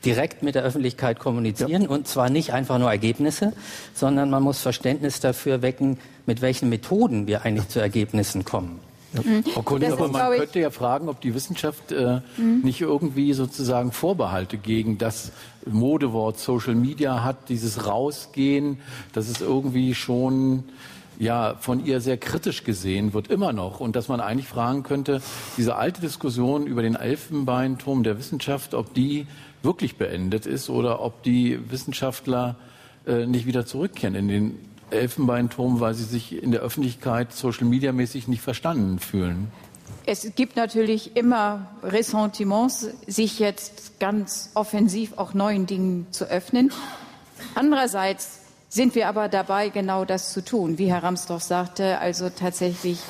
[0.05, 1.89] direkt mit der Öffentlichkeit kommunizieren ja.
[1.89, 3.53] und zwar nicht einfach nur Ergebnisse,
[3.95, 8.79] sondern man muss Verständnis dafür wecken, mit welchen Methoden wir eigentlich zu Ergebnissen kommen.
[9.15, 9.23] Ja.
[9.23, 9.45] Mhm.
[9.45, 12.61] Frau Kollege, aber man könnte ja fragen, ob die Wissenschaft äh, mhm.
[12.63, 15.33] nicht irgendwie sozusagen Vorbehalte gegen das
[15.67, 18.79] Modewort Social Media hat, dieses Rausgehen,
[19.15, 20.65] dass es irgendwie schon
[21.19, 23.81] ja von ihr sehr kritisch gesehen wird, immer noch.
[23.81, 25.21] Und dass man eigentlich fragen könnte,
[25.57, 29.27] diese alte Diskussion über den Elfenbeinturm der Wissenschaft, ob die
[29.63, 32.57] wirklich beendet ist oder ob die Wissenschaftler
[33.07, 34.59] äh, nicht wieder zurückkehren in den
[34.91, 39.51] Elfenbeinturm, weil sie sich in der Öffentlichkeit Social Media mäßig nicht verstanden fühlen.
[40.07, 46.73] Es gibt natürlich immer Ressentiments, sich jetzt ganz offensiv auch neuen Dingen zu öffnen.
[47.55, 48.38] Andererseits
[48.69, 53.01] sind wir aber dabei, genau das zu tun, wie Herr Ramsdorf sagte, also tatsächlich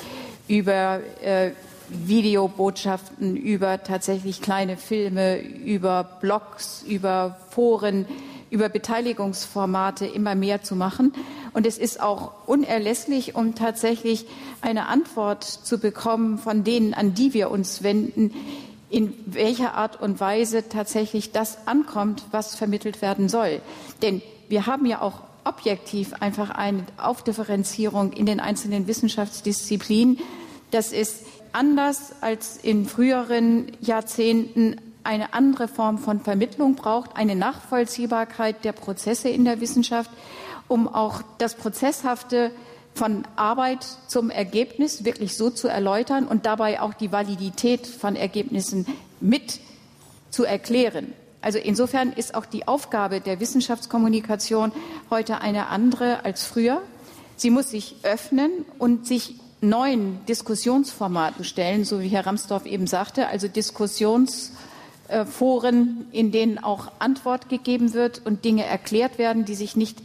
[0.47, 1.51] über äh,
[1.89, 8.05] Videobotschaften, über tatsächlich kleine Filme, über Blogs, über Foren,
[8.49, 11.13] über Beteiligungsformate immer mehr zu machen.
[11.53, 14.25] Und es ist auch unerlässlich, um tatsächlich
[14.61, 18.33] eine Antwort zu bekommen von denen, an die wir uns wenden,
[18.89, 23.61] in welcher Art und Weise tatsächlich das ankommt, was vermittelt werden soll.
[24.01, 30.19] Denn wir haben ja auch objektiv einfach eine Aufdifferenzierung in den einzelnen Wissenschaftsdisziplinen.
[30.71, 38.63] Das ist anders als in früheren Jahrzehnten eine andere Form von Vermittlung braucht, eine Nachvollziehbarkeit
[38.63, 40.11] der Prozesse in der Wissenschaft,
[40.67, 42.51] um auch das Prozesshafte
[42.93, 48.85] von Arbeit zum Ergebnis wirklich so zu erläutern und dabei auch die Validität von Ergebnissen
[49.19, 49.59] mit
[50.29, 51.13] zu erklären.
[51.41, 54.73] Also insofern ist auch die Aufgabe der Wissenschaftskommunikation
[55.09, 56.81] heute eine andere als früher.
[57.37, 63.27] Sie muss sich öffnen und sich neuen Diskussionsformaten stellen, so wie Herr Ramsdorf eben sagte,
[63.27, 69.99] also Diskussionsforen, in denen auch Antwort gegeben wird und Dinge erklärt werden, die sich nicht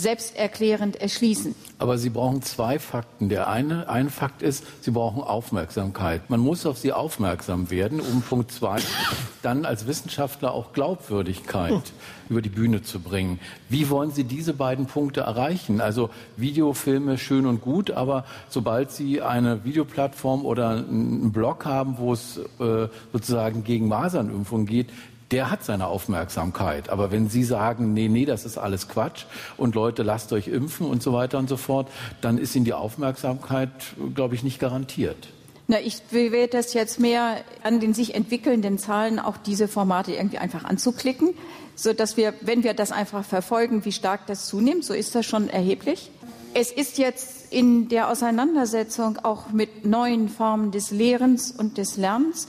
[0.00, 1.54] selbsterklärend erschließen.
[1.78, 3.28] Aber Sie brauchen zwei Fakten.
[3.28, 6.28] Der eine, ein Fakt ist, Sie brauchen Aufmerksamkeit.
[6.28, 8.78] Man muss auf Sie aufmerksam werden, um Punkt zwei
[9.42, 11.82] dann als Wissenschaftler auch Glaubwürdigkeit hm.
[12.28, 13.40] über die Bühne zu bringen.
[13.68, 15.80] Wie wollen Sie diese beiden Punkte erreichen?
[15.80, 22.12] Also Videofilme schön und gut, aber sobald Sie eine Videoplattform oder einen Blog haben, wo
[22.12, 24.88] es äh, sozusagen gegen Masernimpfung geht,
[25.30, 26.88] der hat seine Aufmerksamkeit.
[26.88, 29.24] Aber wenn Sie sagen, nee, nee, das ist alles Quatsch
[29.56, 31.88] und Leute, lasst euch impfen und so weiter und so fort,
[32.20, 33.70] dann ist Ihnen die Aufmerksamkeit,
[34.14, 35.28] glaube ich, nicht garantiert.
[35.68, 40.38] Na, ich will das jetzt mehr an den sich entwickelnden Zahlen auch diese Formate irgendwie
[40.38, 41.34] einfach anzuklicken,
[41.76, 45.26] so dass wir, wenn wir das einfach verfolgen, wie stark das zunimmt, so ist das
[45.26, 46.10] schon erheblich.
[46.54, 52.48] Es ist jetzt in der Auseinandersetzung auch mit neuen Formen des Lehrens und des Lernens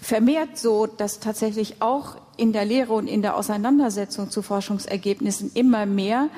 [0.00, 5.86] vermehrt so, dass tatsächlich auch in der Lehre und in der Auseinandersetzung zu Forschungsergebnissen immer
[5.86, 6.28] mehr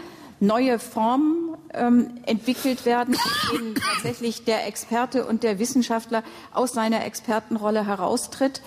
[0.41, 3.15] neue Formen ähm, entwickelt werden,
[3.53, 8.61] in denen tatsächlich der Experte und der Wissenschaftler aus seiner Expertenrolle heraustritt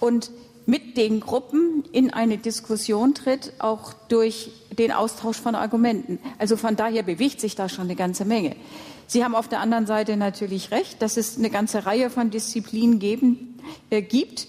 [0.00, 0.30] und
[0.66, 6.18] mit den Gruppen in eine Diskussion tritt, auch durch den Austausch von Argumenten.
[6.38, 8.56] Also von daher bewegt sich da schon eine ganze Menge.
[9.06, 13.00] Sie haben auf der anderen Seite natürlich recht, dass es eine ganze Reihe von Disziplinen
[13.00, 13.49] geben,
[13.90, 14.46] äh, gibt,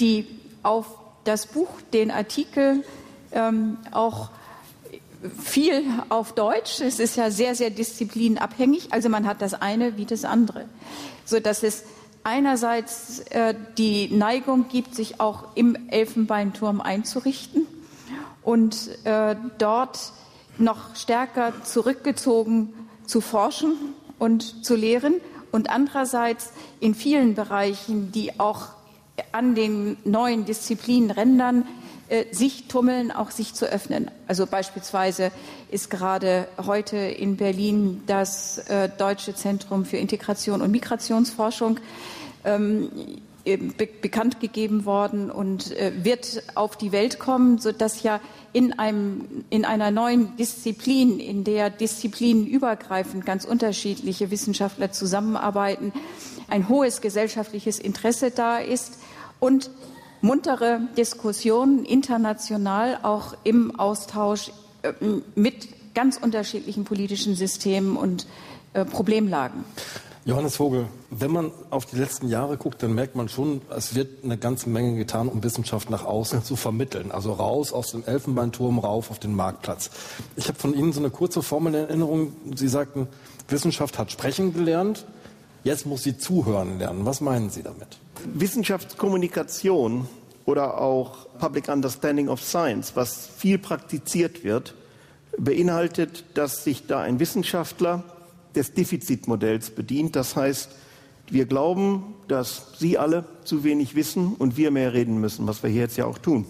[0.00, 0.26] die
[0.62, 0.86] auf
[1.24, 2.84] das Buch, den Artikel
[3.32, 4.30] ähm, auch
[5.42, 6.80] viel auf Deutsch.
[6.80, 8.92] Es ist ja sehr, sehr disziplinabhängig.
[8.92, 10.66] Also man hat das eine wie das andere.
[11.24, 11.84] So dass es
[12.24, 17.66] einerseits äh, die Neigung gibt, sich auch im Elfenbeinturm einzurichten
[18.42, 20.12] und äh, dort
[20.58, 22.72] noch stärker zurückgezogen
[23.06, 23.74] zu forschen
[24.18, 25.20] und zu lehren
[25.54, 28.70] und andererseits in vielen Bereichen, die auch
[29.30, 31.64] an den neuen Disziplinrändern
[32.08, 34.10] äh, sich tummeln, auch sich zu öffnen.
[34.26, 35.30] Also beispielsweise
[35.70, 41.78] ist gerade heute in Berlin das äh, Deutsche Zentrum für Integration und Migrationsforschung
[42.44, 42.90] ähm,
[43.44, 48.20] be bekannt gegeben worden und äh, wird auf die Welt kommen, sodass ja
[48.52, 55.92] in, einem, in einer neuen Disziplin, in der disziplinenübergreifend ganz unterschiedliche Wissenschaftler zusammenarbeiten,
[56.48, 58.98] ein hohes gesellschaftliches Interesse da ist
[59.40, 59.70] und
[60.22, 64.52] muntere Diskussionen international auch im Austausch
[64.82, 64.92] äh,
[65.34, 68.26] mit ganz unterschiedlichen politischen Systemen und
[68.72, 69.64] äh, Problemlagen.
[70.26, 74.24] Johannes Vogel, wenn man auf die letzten Jahre guckt, dann merkt man schon, es wird
[74.24, 77.12] eine ganze Menge getan, um Wissenschaft nach außen zu vermitteln.
[77.12, 79.90] Also raus aus dem Elfenbeinturm, rauf auf den Marktplatz.
[80.36, 82.32] Ich habe von Ihnen so eine kurze Formel in Erinnerung.
[82.54, 83.06] Sie sagten,
[83.48, 85.04] Wissenschaft hat sprechen gelernt,
[85.62, 87.04] jetzt muss sie zuhören lernen.
[87.04, 87.98] Was meinen Sie damit?
[88.24, 90.08] Wissenschaftskommunikation
[90.46, 94.74] oder auch Public Understanding of Science, was viel praktiziert wird,
[95.36, 98.04] beinhaltet, dass sich da ein Wissenschaftler
[98.54, 100.16] des Defizitmodells bedient.
[100.16, 100.70] Das heißt,
[101.28, 105.70] wir glauben, dass Sie alle zu wenig wissen und wir mehr reden müssen, was wir
[105.70, 106.46] hier jetzt ja auch tun.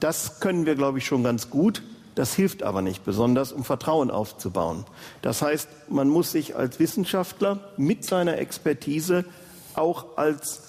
[0.00, 1.82] Das können wir, glaube ich, schon ganz gut.
[2.14, 4.84] Das hilft aber nicht besonders, um Vertrauen aufzubauen.
[5.22, 9.24] Das heißt, man muss sich als Wissenschaftler mit seiner Expertise
[9.74, 10.62] auch als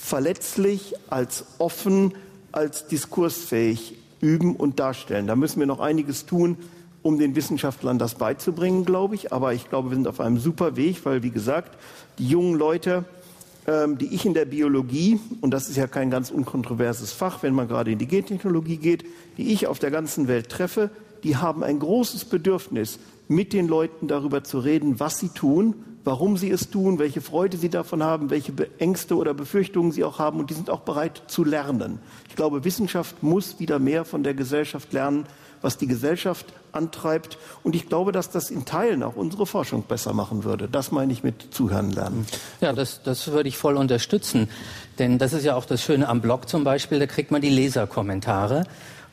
[0.00, 2.14] verletzlich, als offen,
[2.52, 5.26] als diskursfähig üben und darstellen.
[5.26, 6.56] Da müssen wir noch einiges tun,
[7.02, 9.32] um den Wissenschaftlern das beizubringen, glaube ich.
[9.32, 11.78] Aber ich glaube, wir sind auf einem super Weg, weil, wie gesagt,
[12.18, 13.04] die jungen Leute,
[13.66, 17.54] ähm, die ich in der Biologie, und das ist ja kein ganz unkontroverses Fach, wenn
[17.54, 19.04] man gerade in die Gentechnologie geht,
[19.38, 20.90] die ich auf der ganzen Welt treffe,
[21.24, 26.36] die haben ein großes Bedürfnis, mit den Leuten darüber zu reden, was sie tun warum
[26.36, 30.40] sie es tun, welche Freude sie davon haben, welche Ängste oder Befürchtungen sie auch haben.
[30.40, 31.98] Und die sind auch bereit zu lernen.
[32.28, 35.26] Ich glaube, Wissenschaft muss wieder mehr von der Gesellschaft lernen,
[35.62, 37.36] was die Gesellschaft antreibt.
[37.62, 40.68] Und ich glaube, dass das in Teilen auch unsere Forschung besser machen würde.
[40.68, 42.26] Das meine ich mit Zuhören lernen.
[42.60, 44.48] Ja, das, das würde ich voll unterstützen.
[44.98, 47.50] Denn das ist ja auch das Schöne am Blog zum Beispiel, da kriegt man die
[47.50, 48.64] Leserkommentare.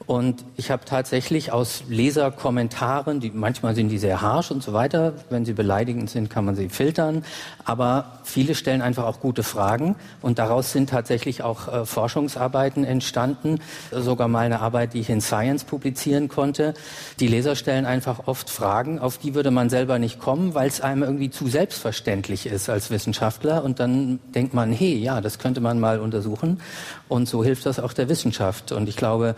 [0.07, 5.13] Und ich habe tatsächlich aus Leserkommentaren, die manchmal sind die sehr harsh und so weiter,
[5.29, 7.25] wenn sie beleidigend sind, kann man sie filtern,
[7.65, 9.97] aber viele stellen einfach auch gute Fragen.
[10.21, 13.59] Und daraus sind tatsächlich auch äh, Forschungsarbeiten entstanden,
[13.91, 16.73] sogar mal eine Arbeit, die ich in Science publizieren konnte.
[17.19, 20.79] Die Leser stellen einfach oft Fragen, auf die würde man selber nicht kommen, weil es
[20.79, 23.61] einem irgendwie zu selbstverständlich ist als Wissenschaftler.
[23.61, 26.61] Und dann denkt man, hey, ja, das könnte man mal untersuchen.
[27.09, 28.71] Und so hilft das auch der Wissenschaft.
[28.71, 29.35] Und ich glaube,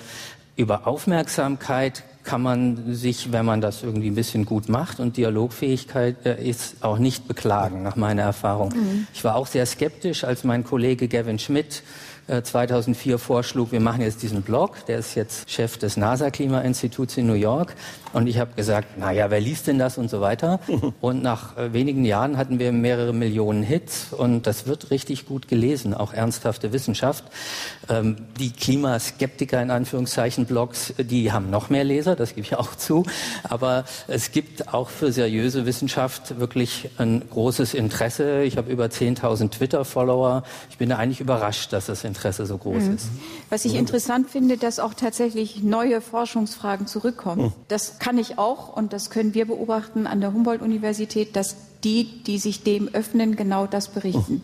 [0.59, 6.25] über Aufmerksamkeit kann man sich, wenn man das irgendwie ein bisschen gut macht und Dialogfähigkeit
[6.25, 8.69] äh, ist, auch nicht beklagen, nach meiner Erfahrung.
[8.75, 9.07] Mhm.
[9.13, 11.81] Ich war auch sehr skeptisch, als mein Kollege Gavin Schmidt
[12.29, 17.27] 2004 äh, vorschlug, wir machen jetzt diesen Blog, der ist jetzt Chef des NASA-Klimainstituts in
[17.27, 17.75] New York.
[18.13, 20.59] Und ich habe gesagt, na ja, wer liest denn das und so weiter.
[21.01, 25.47] Und nach äh, wenigen Jahren hatten wir mehrere Millionen Hits und das wird richtig gut
[25.47, 27.23] gelesen, auch ernsthafte Wissenschaft.
[27.87, 32.75] Ähm, die Klimaskeptiker in Anführungszeichen Blogs, die haben noch mehr Leser, das gebe ich auch
[32.75, 33.05] zu.
[33.43, 38.43] Aber es gibt auch für seriöse Wissenschaft wirklich ein großes Interesse.
[38.43, 40.43] Ich habe über 10.000 Twitter-Follower.
[40.69, 42.95] Ich bin da eigentlich überrascht, dass das Interesse Interesse so groß mhm.
[42.95, 43.07] ist.
[43.49, 47.45] Was ich interessant finde, dass auch tatsächlich neue Forschungsfragen zurückkommen.
[47.45, 47.53] Mhm.
[47.69, 52.39] Das kann ich auch und das können wir beobachten an der Humboldt-Universität, dass die, die
[52.39, 54.41] sich dem öffnen, genau das berichten.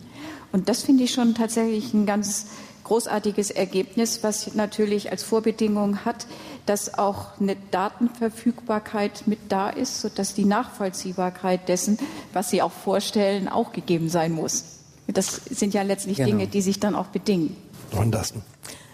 [0.52, 2.46] Und das finde ich schon tatsächlich ein ganz
[2.84, 6.26] großartiges Ergebnis, was natürlich als Vorbedingung hat,
[6.64, 11.98] dass auch eine Datenverfügbarkeit mit da ist, sodass die Nachvollziehbarkeit dessen,
[12.32, 14.76] was Sie auch vorstellen, auch gegeben sein muss.
[15.08, 16.30] Das sind ja letztlich genau.
[16.30, 17.56] Dinge, die sich dann auch bedingen.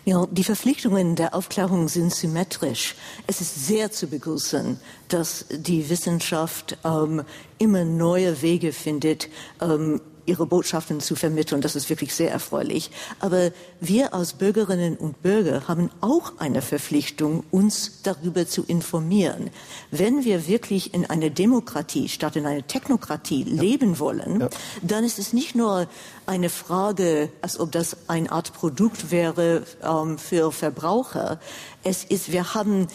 [0.04, 2.96] Ja, die Verpflichtungen der Aufklärung sind symmetrisch.
[3.28, 7.22] Es ist sehr zu begrüßen, dass die Wissenschaft ähm,
[7.58, 9.28] immer neue Wege findet,
[9.60, 11.60] ähm, ihre Botschaften zu vermitteln.
[11.60, 12.90] Das ist wirklich sehr erfreulich.
[13.20, 19.50] Aber wir als Bürgerinnen und Bürger haben auch eine Verpflichtung, uns darüber zu informieren.
[19.90, 23.62] Wenn wir wirklich in einer Demokratie statt in einer Technokratie ja.
[23.62, 24.50] leben wollen, ja.
[24.82, 25.88] dann ist es nicht nur
[26.26, 31.40] eine Frage, als ob das eine Art Produkt wäre ähm, für Verbraucher.
[31.82, 32.86] Es ist, wir haben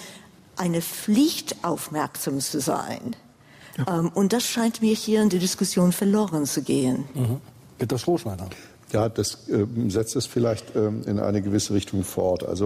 [0.55, 3.15] eine Pflicht, aufmerksam zu sein.
[3.77, 3.99] Ja.
[3.99, 7.05] Ähm, und das scheint mir hier in der Diskussion verloren zu gehen.
[7.13, 7.37] Mhm.
[7.77, 8.49] Peter Strohschneider.
[8.91, 12.45] Ja, das äh, setzt es vielleicht ähm, in eine gewisse Richtung fort.
[12.45, 12.65] Also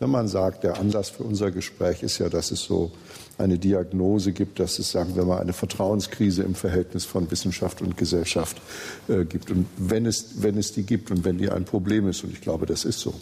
[0.00, 2.90] wenn man sagt, der Anlass für unser Gespräch ist ja, dass es so
[3.36, 7.96] eine Diagnose gibt, dass es, sagen wir mal, eine Vertrauenskrise im Verhältnis von Wissenschaft und
[7.96, 8.56] Gesellschaft
[9.08, 9.50] äh, gibt.
[9.50, 12.40] Und wenn es, wenn es die gibt und wenn die ein Problem ist, und ich
[12.40, 13.14] glaube, das ist so,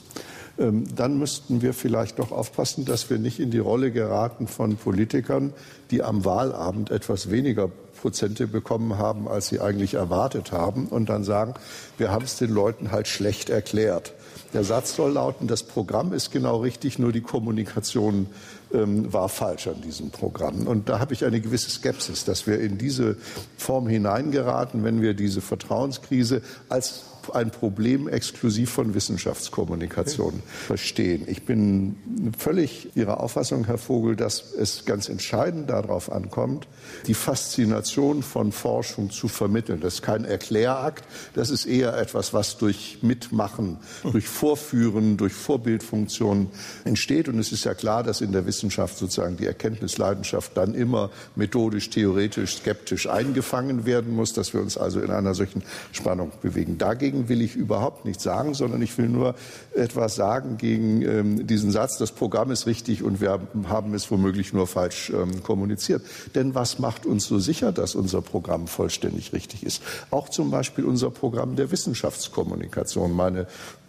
[0.59, 5.53] dann müssten wir vielleicht doch aufpassen, dass wir nicht in die Rolle geraten von Politikern,
[5.93, 11.25] die am Wahlabend etwas weniger Prozente bekommen haben, als sie eigentlich erwartet haben, und dann
[11.25, 11.55] sagen,
[11.97, 14.15] wir haben es den Leuten halt schlecht erklärt.
[14.55, 18.27] Der Satz soll lauten, das Programm ist genau richtig, nur die Kommunikation
[18.73, 20.67] ähm, war falsch an diesem Programm.
[20.67, 23.17] Und da habe ich eine gewisse Skepsis, dass wir in diese
[23.59, 27.03] Form hineingeraten, wenn wir diese Vertrauenskrise als
[27.35, 31.25] ein Problem exklusiv von Wissenschaftskommunikation verstehen.
[31.27, 31.97] Ich bin
[32.37, 36.67] völlig Ihrer Auffassung, Herr Vogel, dass es ganz entscheidend darauf ankommt,
[37.07, 39.81] die Faszination von Forschung zu vermitteln.
[39.81, 46.49] Das ist kein Erklärakt, das ist eher etwas, was durch Mitmachen, durch Vorführen, durch Vorbildfunktionen
[46.85, 47.29] entsteht.
[47.29, 51.91] Und es ist ja klar, dass in der Wissenschaft sozusagen die Erkenntnisleidenschaft dann immer methodisch,
[51.91, 55.63] theoretisch, skeptisch eingefangen werden muss, dass wir uns also in einer solchen
[55.93, 56.79] Spannung bewegen.
[56.79, 59.35] Dagegen dagegen will ich überhaupt nichts sagen, sondern ich will nur
[59.75, 64.53] etwas sagen gegen ähm, diesen Satz, das Programm ist richtig und wir haben es womöglich
[64.53, 66.03] nur falsch ähm, kommuniziert.
[66.35, 69.83] Denn was macht uns so sicher, dass unser Programm vollständig richtig ist?
[70.11, 73.13] Auch zum Beispiel unser Programm der Wissenschaftskommunikation.
[73.13, 73.47] Meine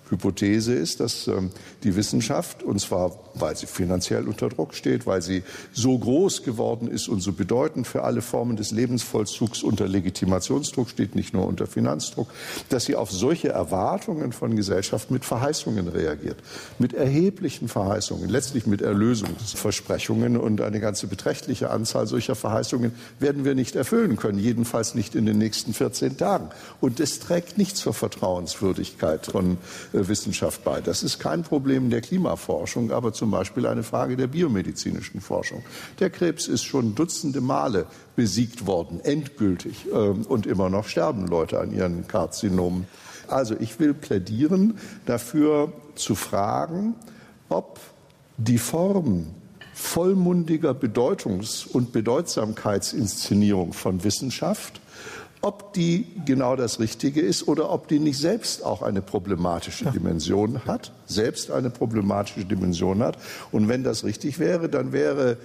[0.09, 1.51] Hypothese ist, dass ähm,
[1.83, 5.43] die Wissenschaft, und zwar weil sie finanziell unter Druck steht, weil sie
[5.73, 11.15] so groß geworden ist und so bedeutend für alle Formen des Lebensvollzugs unter Legitimationsdruck steht,
[11.15, 12.29] nicht nur unter Finanzdruck,
[12.69, 16.37] dass sie auf solche Erwartungen von Gesellschaft mit Verheißungen reagiert,
[16.77, 23.55] mit erheblichen Verheißungen, letztlich mit Erlösungsversprechungen und eine ganze beträchtliche Anzahl solcher Verheißungen werden wir
[23.55, 26.49] nicht erfüllen können, jedenfalls nicht in den nächsten 14 Tagen.
[26.81, 29.57] Und es trägt nichts zur Vertrauenswürdigkeit von
[29.93, 30.81] äh, Wissenschaft bei.
[30.81, 35.63] Das ist kein Problem der Klimaforschung, aber zum Beispiel eine Frage der biomedizinischen Forschung.
[35.99, 37.85] Der Krebs ist schon dutzende Male
[38.15, 39.87] besiegt worden, endgültig.
[39.93, 42.87] Ähm, und immer noch sterben Leute an ihren Karzinomen.
[43.27, 46.95] Also ich will plädieren dafür zu fragen,
[47.49, 47.79] ob
[48.37, 49.27] die Form
[49.73, 54.81] vollmundiger Bedeutungs- und Bedeutsamkeitsinszenierung von Wissenschaft
[55.41, 59.91] ob die genau das Richtige ist oder ob die nicht selbst auch eine problematische ja.
[59.91, 63.17] Dimension hat, selbst eine problematische Dimension hat.
[63.51, 65.37] Und wenn das richtig wäre, dann wäre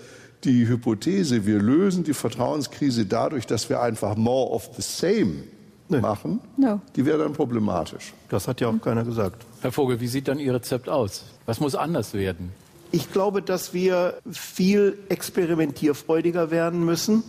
[0.43, 5.45] die Hypothese, wir lösen die Vertrauenskrise dadurch, dass wir einfach more of the same
[5.89, 6.01] nee.
[6.01, 6.81] machen, no.
[6.97, 8.13] die wäre dann problematisch.
[8.29, 9.47] Das hat ja auch keiner gesagt.
[9.61, 11.25] Herr Vogel, wie sieht dann Ihr Rezept aus?
[11.47, 12.53] Was muss anders werden?
[12.91, 17.23] Ich glaube, dass wir viel experimentierfreudiger werden müssen,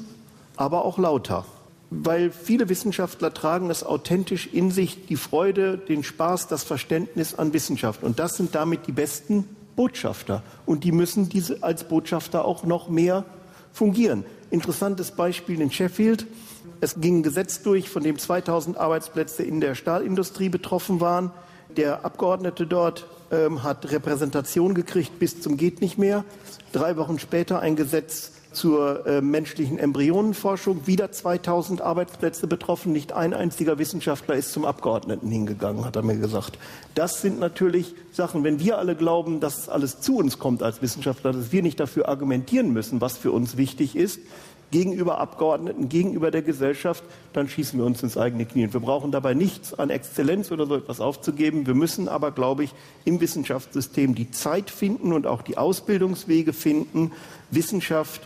[0.57, 1.45] aber auch lauter
[1.89, 7.53] weil viele Wissenschaftler tragen es authentisch in sich, die Freude, den Spaß, das Verständnis an
[7.53, 8.03] Wissenschaft.
[8.03, 10.43] Und das sind damit die besten Botschafter.
[10.65, 13.25] Und die müssen diese als Botschafter auch noch mehr
[13.71, 14.25] fungieren.
[14.49, 16.25] Interessantes Beispiel in Sheffield.
[16.81, 21.31] Es ging ein Gesetz durch, von dem 2000 Arbeitsplätze in der Stahlindustrie betroffen waren.
[21.75, 26.23] Der Abgeordnete dort ähm, hat Repräsentation gekriegt bis zum geht nicht mehr.
[26.71, 30.87] Drei Wochen später ein Gesetz zur äh, menschlichen Embryonenforschung.
[30.87, 32.91] Wieder 2000 Arbeitsplätze betroffen.
[32.91, 36.57] Nicht ein einziger Wissenschaftler ist zum Abgeordneten hingegangen, hat er mir gesagt.
[36.95, 41.33] Das sind natürlich Sachen, wenn wir alle glauben, dass alles zu uns kommt als Wissenschaftler,
[41.33, 44.19] dass wir nicht dafür argumentieren müssen, was für uns wichtig ist,
[44.71, 47.03] gegenüber Abgeordneten, gegenüber der Gesellschaft,
[47.33, 48.73] dann schießen wir uns ins eigene Knie.
[48.73, 51.67] wir brauchen dabei nichts an Exzellenz oder so etwas aufzugeben.
[51.67, 52.73] Wir müssen aber, glaube ich,
[53.05, 57.11] im Wissenschaftssystem die Zeit finden und auch die Ausbildungswege finden,
[57.51, 58.21] Wissenschaft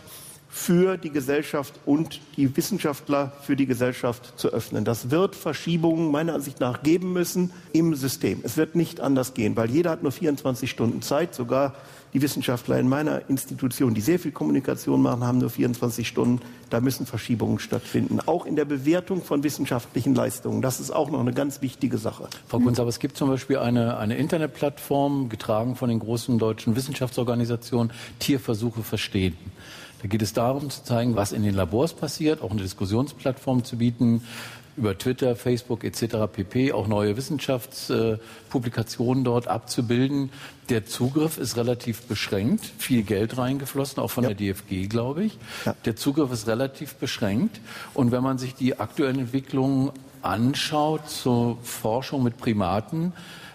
[0.50, 4.84] für die Gesellschaft und die Wissenschaftler für die Gesellschaft zu öffnen.
[4.84, 8.40] Das wird Verschiebungen meiner Ansicht nach geben müssen im System.
[8.42, 11.74] Es wird nicht anders gehen, weil jeder hat nur 24 Stunden Zeit, sogar
[12.12, 16.40] die Wissenschaftler in meiner Institution, die sehr viel Kommunikation machen, haben nur 24 Stunden.
[16.68, 18.18] Da müssen Verschiebungen stattfinden.
[18.26, 20.62] Auch in der Bewertung von wissenschaftlichen Leistungen.
[20.62, 22.28] Das ist auch noch eine ganz wichtige Sache.
[22.48, 26.74] Frau Kunz, aber es gibt zum Beispiel eine, eine Internetplattform, getragen von den großen deutschen
[26.74, 29.36] Wissenschaftsorganisationen, Tierversuche verstehen.
[30.02, 33.76] Da geht es darum zu zeigen, was in den Labors passiert, auch eine Diskussionsplattform zu
[33.76, 34.22] bieten,
[34.76, 36.16] über Twitter, Facebook etc.
[36.32, 36.72] pp.
[36.72, 40.30] auch neue Wissenschaftspublikationen dort abzubilden.
[40.70, 44.32] Der Zugriff ist relativ beschränkt, viel Geld reingeflossen, auch von ja.
[44.32, 45.36] der DFG, glaube ich.
[45.66, 45.74] Ja.
[45.84, 47.60] Der Zugriff ist relativ beschränkt.
[47.92, 49.90] Und wenn man sich die aktuellen Entwicklungen
[50.22, 53.12] anschaut zur Forschung mit Primaten,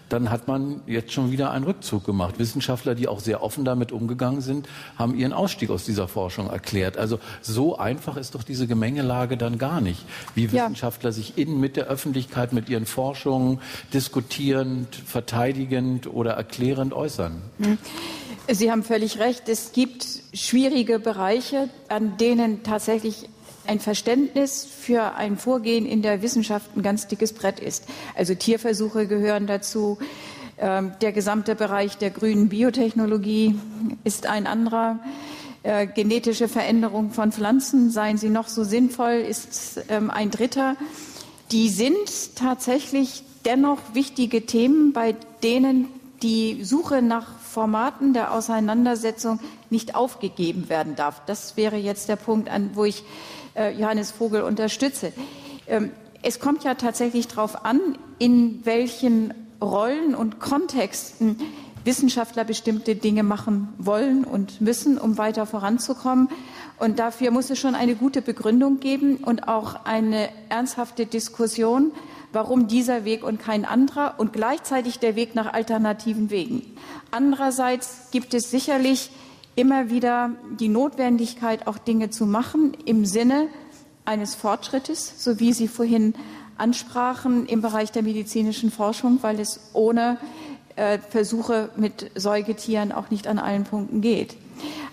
[0.09, 2.39] dann hat man jetzt schon wieder einen Rückzug gemacht.
[2.39, 6.97] Wissenschaftler, die auch sehr offen damit umgegangen sind, haben ihren Ausstieg aus dieser Forschung erklärt.
[6.97, 11.13] Also so einfach ist doch diese Gemengelage dann gar nicht, wie Wissenschaftler ja.
[11.13, 13.59] sich in mit der Öffentlichkeit, mit ihren Forschungen
[13.93, 17.41] diskutierend, verteidigend oder erklärend äußern.
[17.59, 17.77] Hm.
[18.47, 19.49] Sie haben völlig recht.
[19.49, 23.27] Es gibt schwierige Bereiche, an denen tatsächlich
[23.67, 27.85] ein Verständnis für ein Vorgehen in der Wissenschaft ein ganz dickes Brett ist.
[28.15, 29.97] Also Tierversuche gehören dazu.
[30.57, 33.55] Ähm, der gesamte Bereich der grünen Biotechnologie
[34.03, 34.99] ist ein anderer.
[35.63, 40.75] Äh, genetische Veränderung von Pflanzen, seien sie noch so sinnvoll, ist ähm, ein dritter.
[41.51, 45.87] Die sind tatsächlich dennoch wichtige Themen, bei denen
[46.21, 49.39] die Suche nach Formaten der Auseinandersetzung
[49.69, 51.21] nicht aufgegeben werden darf.
[51.25, 53.03] Das wäre jetzt der Punkt, an, wo ich
[53.55, 55.13] Johannes Vogel unterstütze.
[55.67, 55.91] Ähm,
[56.21, 57.79] es kommt ja tatsächlich darauf an,
[58.19, 61.37] in welchen Rollen und Kontexten
[61.85, 66.29] Wissenschaftler bestimmte Dinge machen wollen und müssen, um weiter voranzukommen.
[66.79, 71.91] Und dafür muss es schon eine gute Begründung geben und auch eine ernsthafte Diskussion,
[72.33, 76.75] warum dieser Weg und kein anderer und gleichzeitig der Weg nach alternativen Wegen.
[77.11, 79.11] Andererseits gibt es sicherlich
[79.55, 83.47] immer wieder die Notwendigkeit, auch Dinge zu machen im Sinne
[84.03, 86.13] eines Fortschrittes, so wie Sie vorhin
[86.57, 90.17] ansprachen im Bereich der medizinischen Forschung, weil es ohne
[90.75, 94.37] äh, Versuche mit Säugetieren auch nicht an allen Punkten geht.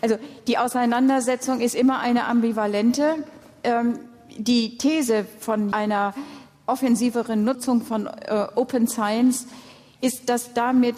[0.00, 3.24] Also die Auseinandersetzung ist immer eine ambivalente.
[3.62, 3.98] Ähm,
[4.36, 6.14] die These von einer
[6.66, 9.46] offensiveren Nutzung von äh, Open Science
[10.00, 10.96] ist, dass damit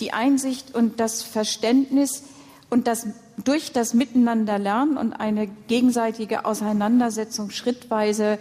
[0.00, 2.22] die Einsicht und das Verständnis
[2.74, 3.06] und das
[3.44, 8.36] durch das Miteinander lernen und eine gegenseitige Auseinandersetzung schrittweise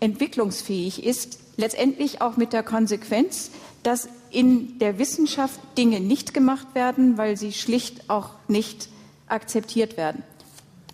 [0.00, 3.52] entwicklungsfähig ist, letztendlich auch mit der Konsequenz,
[3.84, 8.88] dass in der Wissenschaft Dinge nicht gemacht werden, weil sie schlicht auch nicht
[9.28, 10.24] akzeptiert werden.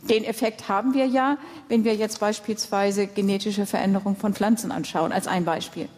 [0.02, 1.38] Den Effekt haben wir ja,
[1.70, 5.88] wenn wir jetzt beispielsweise genetische Veränderung von Pflanzen anschauen, als ein Beispiel.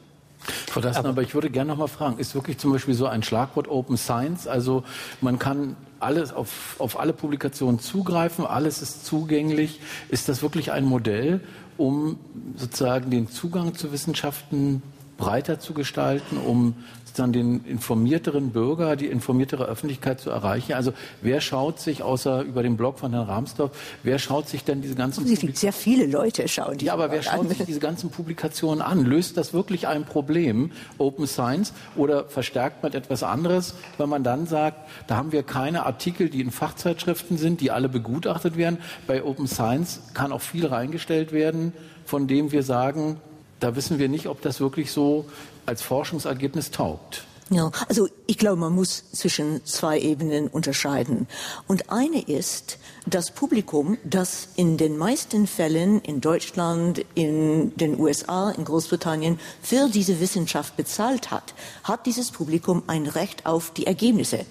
[0.69, 3.25] Frau Dassen, aber ich würde gerne noch mal fragen, ist wirklich zum Beispiel so ein
[3.25, 4.47] Schlagwort Open Science?
[4.47, 4.85] Also
[5.21, 9.81] man kann alles auf, auf alle Publikationen zugreifen, alles ist zugänglich.
[10.09, 11.41] Ist das wirklich ein Modell,
[11.77, 12.19] um
[12.57, 14.83] sozusagen den Zugang zu Wissenschaften
[15.17, 16.75] breiter zu gestalten, um
[17.19, 20.75] dann den informierteren Bürger, die informiertere Öffentlichkeit zu erreichen.
[20.75, 20.93] Also
[21.23, 23.71] wer schaut sich, außer über den Blog von Herrn Rahmsdorf,
[24.03, 27.41] wer schaut sich denn diese ganzen Sehr viele Leute schauen die Ja, aber wer schaut
[27.41, 27.49] an.
[27.49, 29.05] sich diese ganzen Publikationen an?
[29.05, 34.47] Löst das wirklich ein Problem, Open Science, oder verstärkt man etwas anderes, wenn man dann
[34.47, 38.79] sagt, da haben wir keine Artikel, die in Fachzeitschriften sind, die alle begutachtet werden.
[39.07, 41.73] Bei Open Science kann auch viel reingestellt werden,
[42.05, 43.21] von dem wir sagen,
[43.61, 45.27] da wissen wir nicht, ob das wirklich so
[45.67, 47.25] als Forschungsergebnis taugt.
[47.49, 51.29] Ja, also ich glaube, man muss zwischen zwei Ebenen unterscheiden.
[51.69, 58.51] Und eine ist das Publikum, das in den meisten Fällen in Deutschland, in den USA,
[58.51, 61.55] in Großbritannien für diese Wissenschaft bezahlt hat,
[61.85, 64.45] hat dieses Publikum ein Recht auf die Ergebnisse.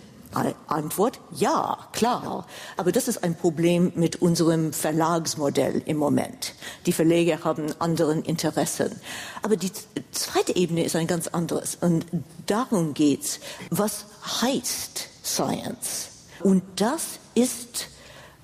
[0.67, 2.45] Antwort ja, klar.
[2.77, 6.53] Aber das ist ein Problem mit unserem Verlagsmodell im Moment.
[6.85, 8.99] Die Verleger haben anderen Interessen.
[9.41, 9.71] Aber die
[10.11, 11.77] zweite Ebene ist ein ganz anderes.
[11.79, 12.05] Und
[12.45, 13.39] darum geht's.
[13.69, 14.05] Was
[14.41, 16.09] heißt Science?
[16.41, 17.87] Und das ist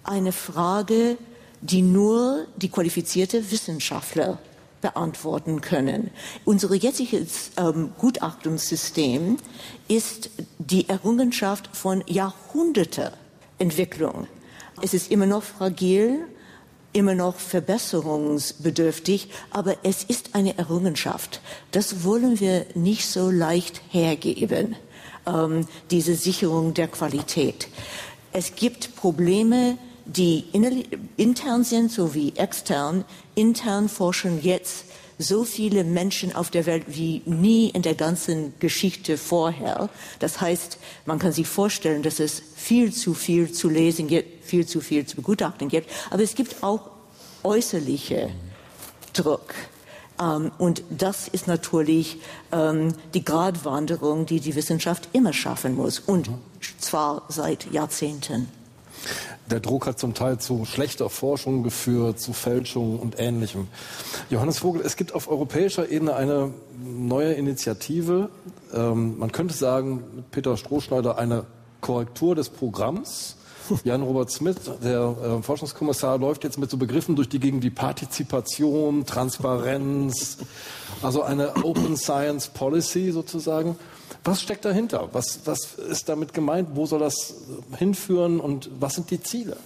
[0.04, 1.18] eine Frage,
[1.62, 4.40] die nur die qualifizierte Wissenschaftler
[4.82, 6.12] beantworten können.
[6.46, 9.38] Unser jetziges ähm, Gutachtungssystem
[9.88, 13.14] ist die Errungenschaft von Jahrhunderte
[13.60, 14.28] Entwicklung.
[14.82, 16.26] Es ist immer noch fragil,
[16.94, 21.42] immer noch verbesserungsbedürftig, aber es ist eine Errungenschaft.
[21.72, 24.76] Das wollen wir nicht so leicht hergeben,
[25.26, 27.68] ähm, diese Sicherung der Qualität.
[28.34, 30.46] Es gibt Probleme, die
[31.18, 33.06] intern sind sowie extern.
[33.36, 34.86] Intern forschen jetzt
[35.22, 39.90] so viele Menschen auf der Welt wie nie in der ganzen Geschichte vorher.
[40.20, 44.66] Das heißt, man kann sich vorstellen, dass es viel zu viel zu lesen gibt, viel
[44.66, 45.90] zu viel zu begutachten gibt.
[46.10, 46.90] Aber es gibt auch
[47.44, 48.30] äußerliche
[49.14, 49.54] Druck.
[50.20, 52.18] Ähm, und das ist natürlich
[52.52, 56.00] ähm, die Gratwanderung, die die Wissenschaft immer schaffen muss.
[56.00, 56.30] Und
[56.80, 58.48] zwar seit Jahrzehnten.
[59.50, 63.68] Der Druck hat zum Teil zu schlechter Forschung geführt, zu Fälschungen und Ähnlichem.
[64.30, 68.30] Johannes Vogel, es gibt auf europäischer Ebene eine neue Initiative.
[68.74, 71.46] Ähm, man könnte sagen, mit Peter Strohschneider eine
[71.82, 73.36] Korrektur des Programms.
[73.84, 79.06] Jan-Robert Smith, der äh, Forschungskommissar, läuft jetzt mit so Begriffen durch die Gegend wie Partizipation,
[79.06, 80.38] Transparenz,
[81.02, 83.76] also eine Open Science Policy sozusagen.
[84.24, 85.10] Was steckt dahinter?
[85.14, 86.70] Was, was ist damit gemeint?
[86.74, 87.36] Wo soll das
[87.78, 89.58] hinführen und was sind die Ziele?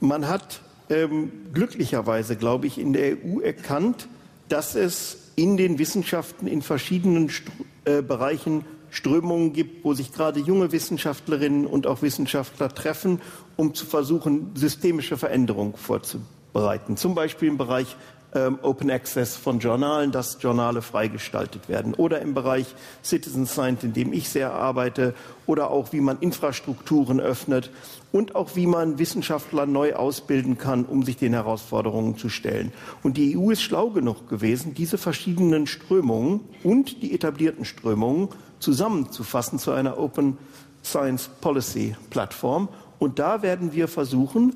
[0.00, 4.08] Man hat ähm, glücklicherweise, glaube ich, in der EU erkannt,
[4.48, 7.44] dass es in den Wissenschaften in verschiedenen St
[7.84, 13.20] äh, Bereichen Strömungen gibt, wo sich gerade junge Wissenschaftlerinnen und auch Wissenschaftler treffen,
[13.56, 16.96] um zu versuchen, systemische Veränderungen vorzubereiten.
[16.96, 17.96] Zum Beispiel im Bereich
[18.34, 21.94] ähm, Open Access von Journalen, dass Journale freigestaltet werden.
[21.94, 22.66] Oder im Bereich
[23.02, 25.14] Citizen Science, in dem ich sehr arbeite.
[25.46, 27.70] Oder auch, wie man Infrastrukturen öffnet.
[28.12, 32.72] Und auch, wie man Wissenschaftler neu ausbilden kann, um sich den Herausforderungen zu stellen.
[33.02, 38.28] Und die EU ist schlau genug gewesen, diese verschiedenen Strömungen und die etablierten Strömungen
[38.58, 40.38] zusammenzufassen zu einer Open
[40.84, 42.68] Science Policy Plattform.
[42.98, 44.54] Und da werden wir versuchen,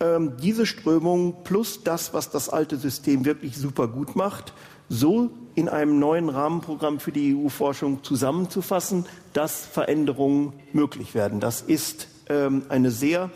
[0.00, 4.52] ähm, diese Strömung plus das, was das alte System wirklich super gut macht,
[4.88, 11.40] so in einem neuen Rahmenprogramm für die EU-Forschung zusammenzufassen, dass Veränderungen möglich werden.
[11.40, 13.30] Das ist ähm, eine sehr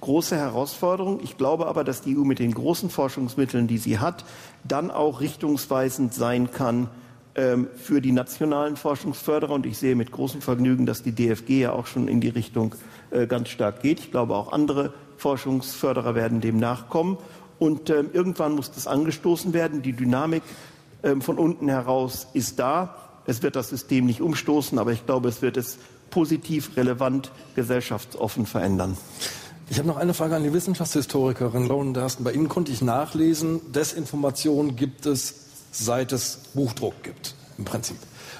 [0.00, 1.20] große Herausforderung.
[1.22, 4.24] Ich glaube aber, dass die EU mit den großen Forschungsmitteln, die sie hat,
[4.64, 6.88] dann auch richtungsweisend sein kann
[7.34, 9.52] ähm, für die nationalen Forschungsförderer.
[9.52, 12.74] Und ich sehe mit großem Vergnügen, dass die DFG ja auch schon in die Richtung
[13.10, 14.00] äh, ganz stark geht.
[14.00, 17.18] Ich glaube, auch andere Forschungsförderer werden dem nachkommen.
[17.58, 19.82] Und ähm, irgendwann muss das angestoßen werden.
[19.82, 20.42] Die Dynamik
[21.02, 22.96] ähm, von unten heraus ist da.
[23.26, 25.78] Es wird das System nicht umstoßen, aber ich glaube, es wird es
[26.10, 28.96] positiv, relevant, gesellschaftsoffen verändern.
[29.68, 32.22] Ich habe noch eine Frage an die Wissenschaftshistorikerin Lauren Dersten.
[32.22, 35.34] Bei Ihnen konnte ich nachlesen, Desinformation gibt es,
[35.72, 37.96] seit es Buchdruck gibt, im Prinzip.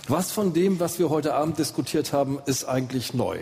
[0.07, 3.39] Was von dem, was wir heute Abend diskutiert haben, ist eigentlich neu?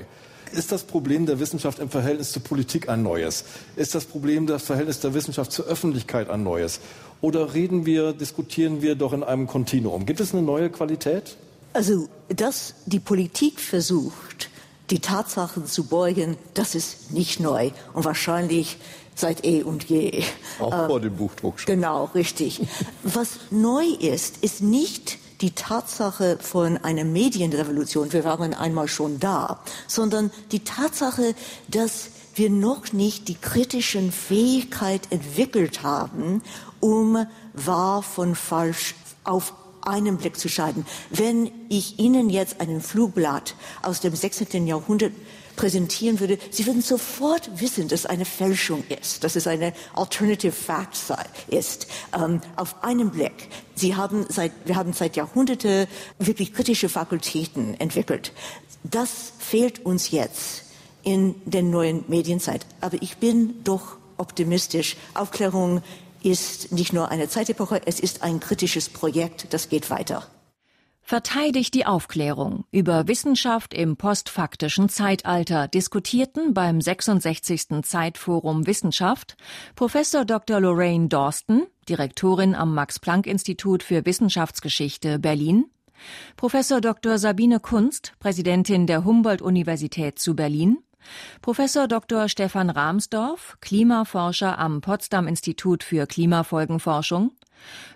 [0.55, 3.45] Ist das Problem der Wissenschaft im Verhältnis zur Politik ein neues?
[3.75, 6.79] Ist das Problem das Verhältnis der Wissenschaft zur Öffentlichkeit ein neues?
[7.21, 10.07] Oder reden wir, diskutieren wir doch in einem Kontinuum?
[10.07, 11.37] Gibt es eine neue Qualität?
[11.73, 14.49] Also, dass die Politik versucht,
[14.91, 18.77] die Tatsachen zu beugen, das ist nicht neu und wahrscheinlich
[19.17, 20.23] seit eh und je.
[20.61, 21.75] Auch vor dem Buchdruck schon.
[21.75, 22.61] Genau, richtig.
[23.03, 29.61] Was neu ist, ist nicht die Tatsache von einer Medienrevolution, wir waren einmal schon da,
[29.87, 31.35] sondern die Tatsache,
[31.69, 36.43] dass wir noch nicht die kritischen Fähigkeit entwickelt haben,
[36.81, 40.87] um wahr von falsch auf einen Blick zu scheiden.
[41.11, 44.67] Wenn ich Ihnen jetzt einen Flugblatt aus dem 16.
[44.67, 45.13] Jahrhundert
[45.57, 50.97] präsentieren würde, Sie würden sofort wissen, dass eine Fälschung ist, dass es eine Alternative Fact
[51.49, 53.49] ist, ähm, auf einen Blick.
[53.75, 55.89] Sie haben seit, wir haben seit Jahrhunderte
[56.19, 58.33] wirklich kritische Fakultäten entwickelt.
[58.83, 60.65] Das fehlt uns jetzt
[61.03, 62.67] in der neuen Medienzeit.
[62.81, 64.97] Aber ich bin doch optimistisch.
[65.15, 65.83] Aufklärung
[66.23, 70.27] ist nicht nur eine Zeitepoche, es ist ein kritisches Projekt, das geht weiter.
[71.07, 77.83] Verteidigt die Aufklärung über Wissenschaft im postfaktischen Zeitalter diskutierten beim 66.
[77.83, 79.37] Zeitforum Wissenschaft
[79.77, 80.61] Professor Dr.
[80.61, 85.67] Lorraine Dorsten, Direktorin am Max-Planck-Institut für Wissenschaftsgeschichte Berlin,
[86.39, 87.19] Professor Dr.
[87.19, 90.79] Sabine Kunst, Präsidentin der Humboldt-Universität zu Berlin,
[91.43, 92.29] Professor Dr.
[92.29, 97.33] Stefan Rahmsdorf, Klimaforscher am Potsdam Institut für Klimafolgenforschung,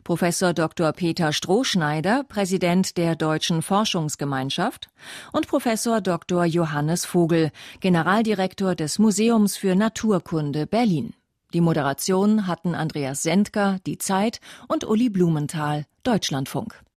[0.04, 0.92] Professor Dr.
[0.92, 4.88] Peter Strohschneider, Präsident der Deutschen Forschungsgemeinschaft
[5.32, 6.44] und Professor Dr.
[6.44, 7.50] Johannes Vogel,
[7.80, 11.14] Generaldirektor des Museums für Naturkunde Berlin.
[11.54, 16.82] Die Moderation hatten Andreas Sendker, Die Zeit und Uli Blumenthal, Deutschlandfunk.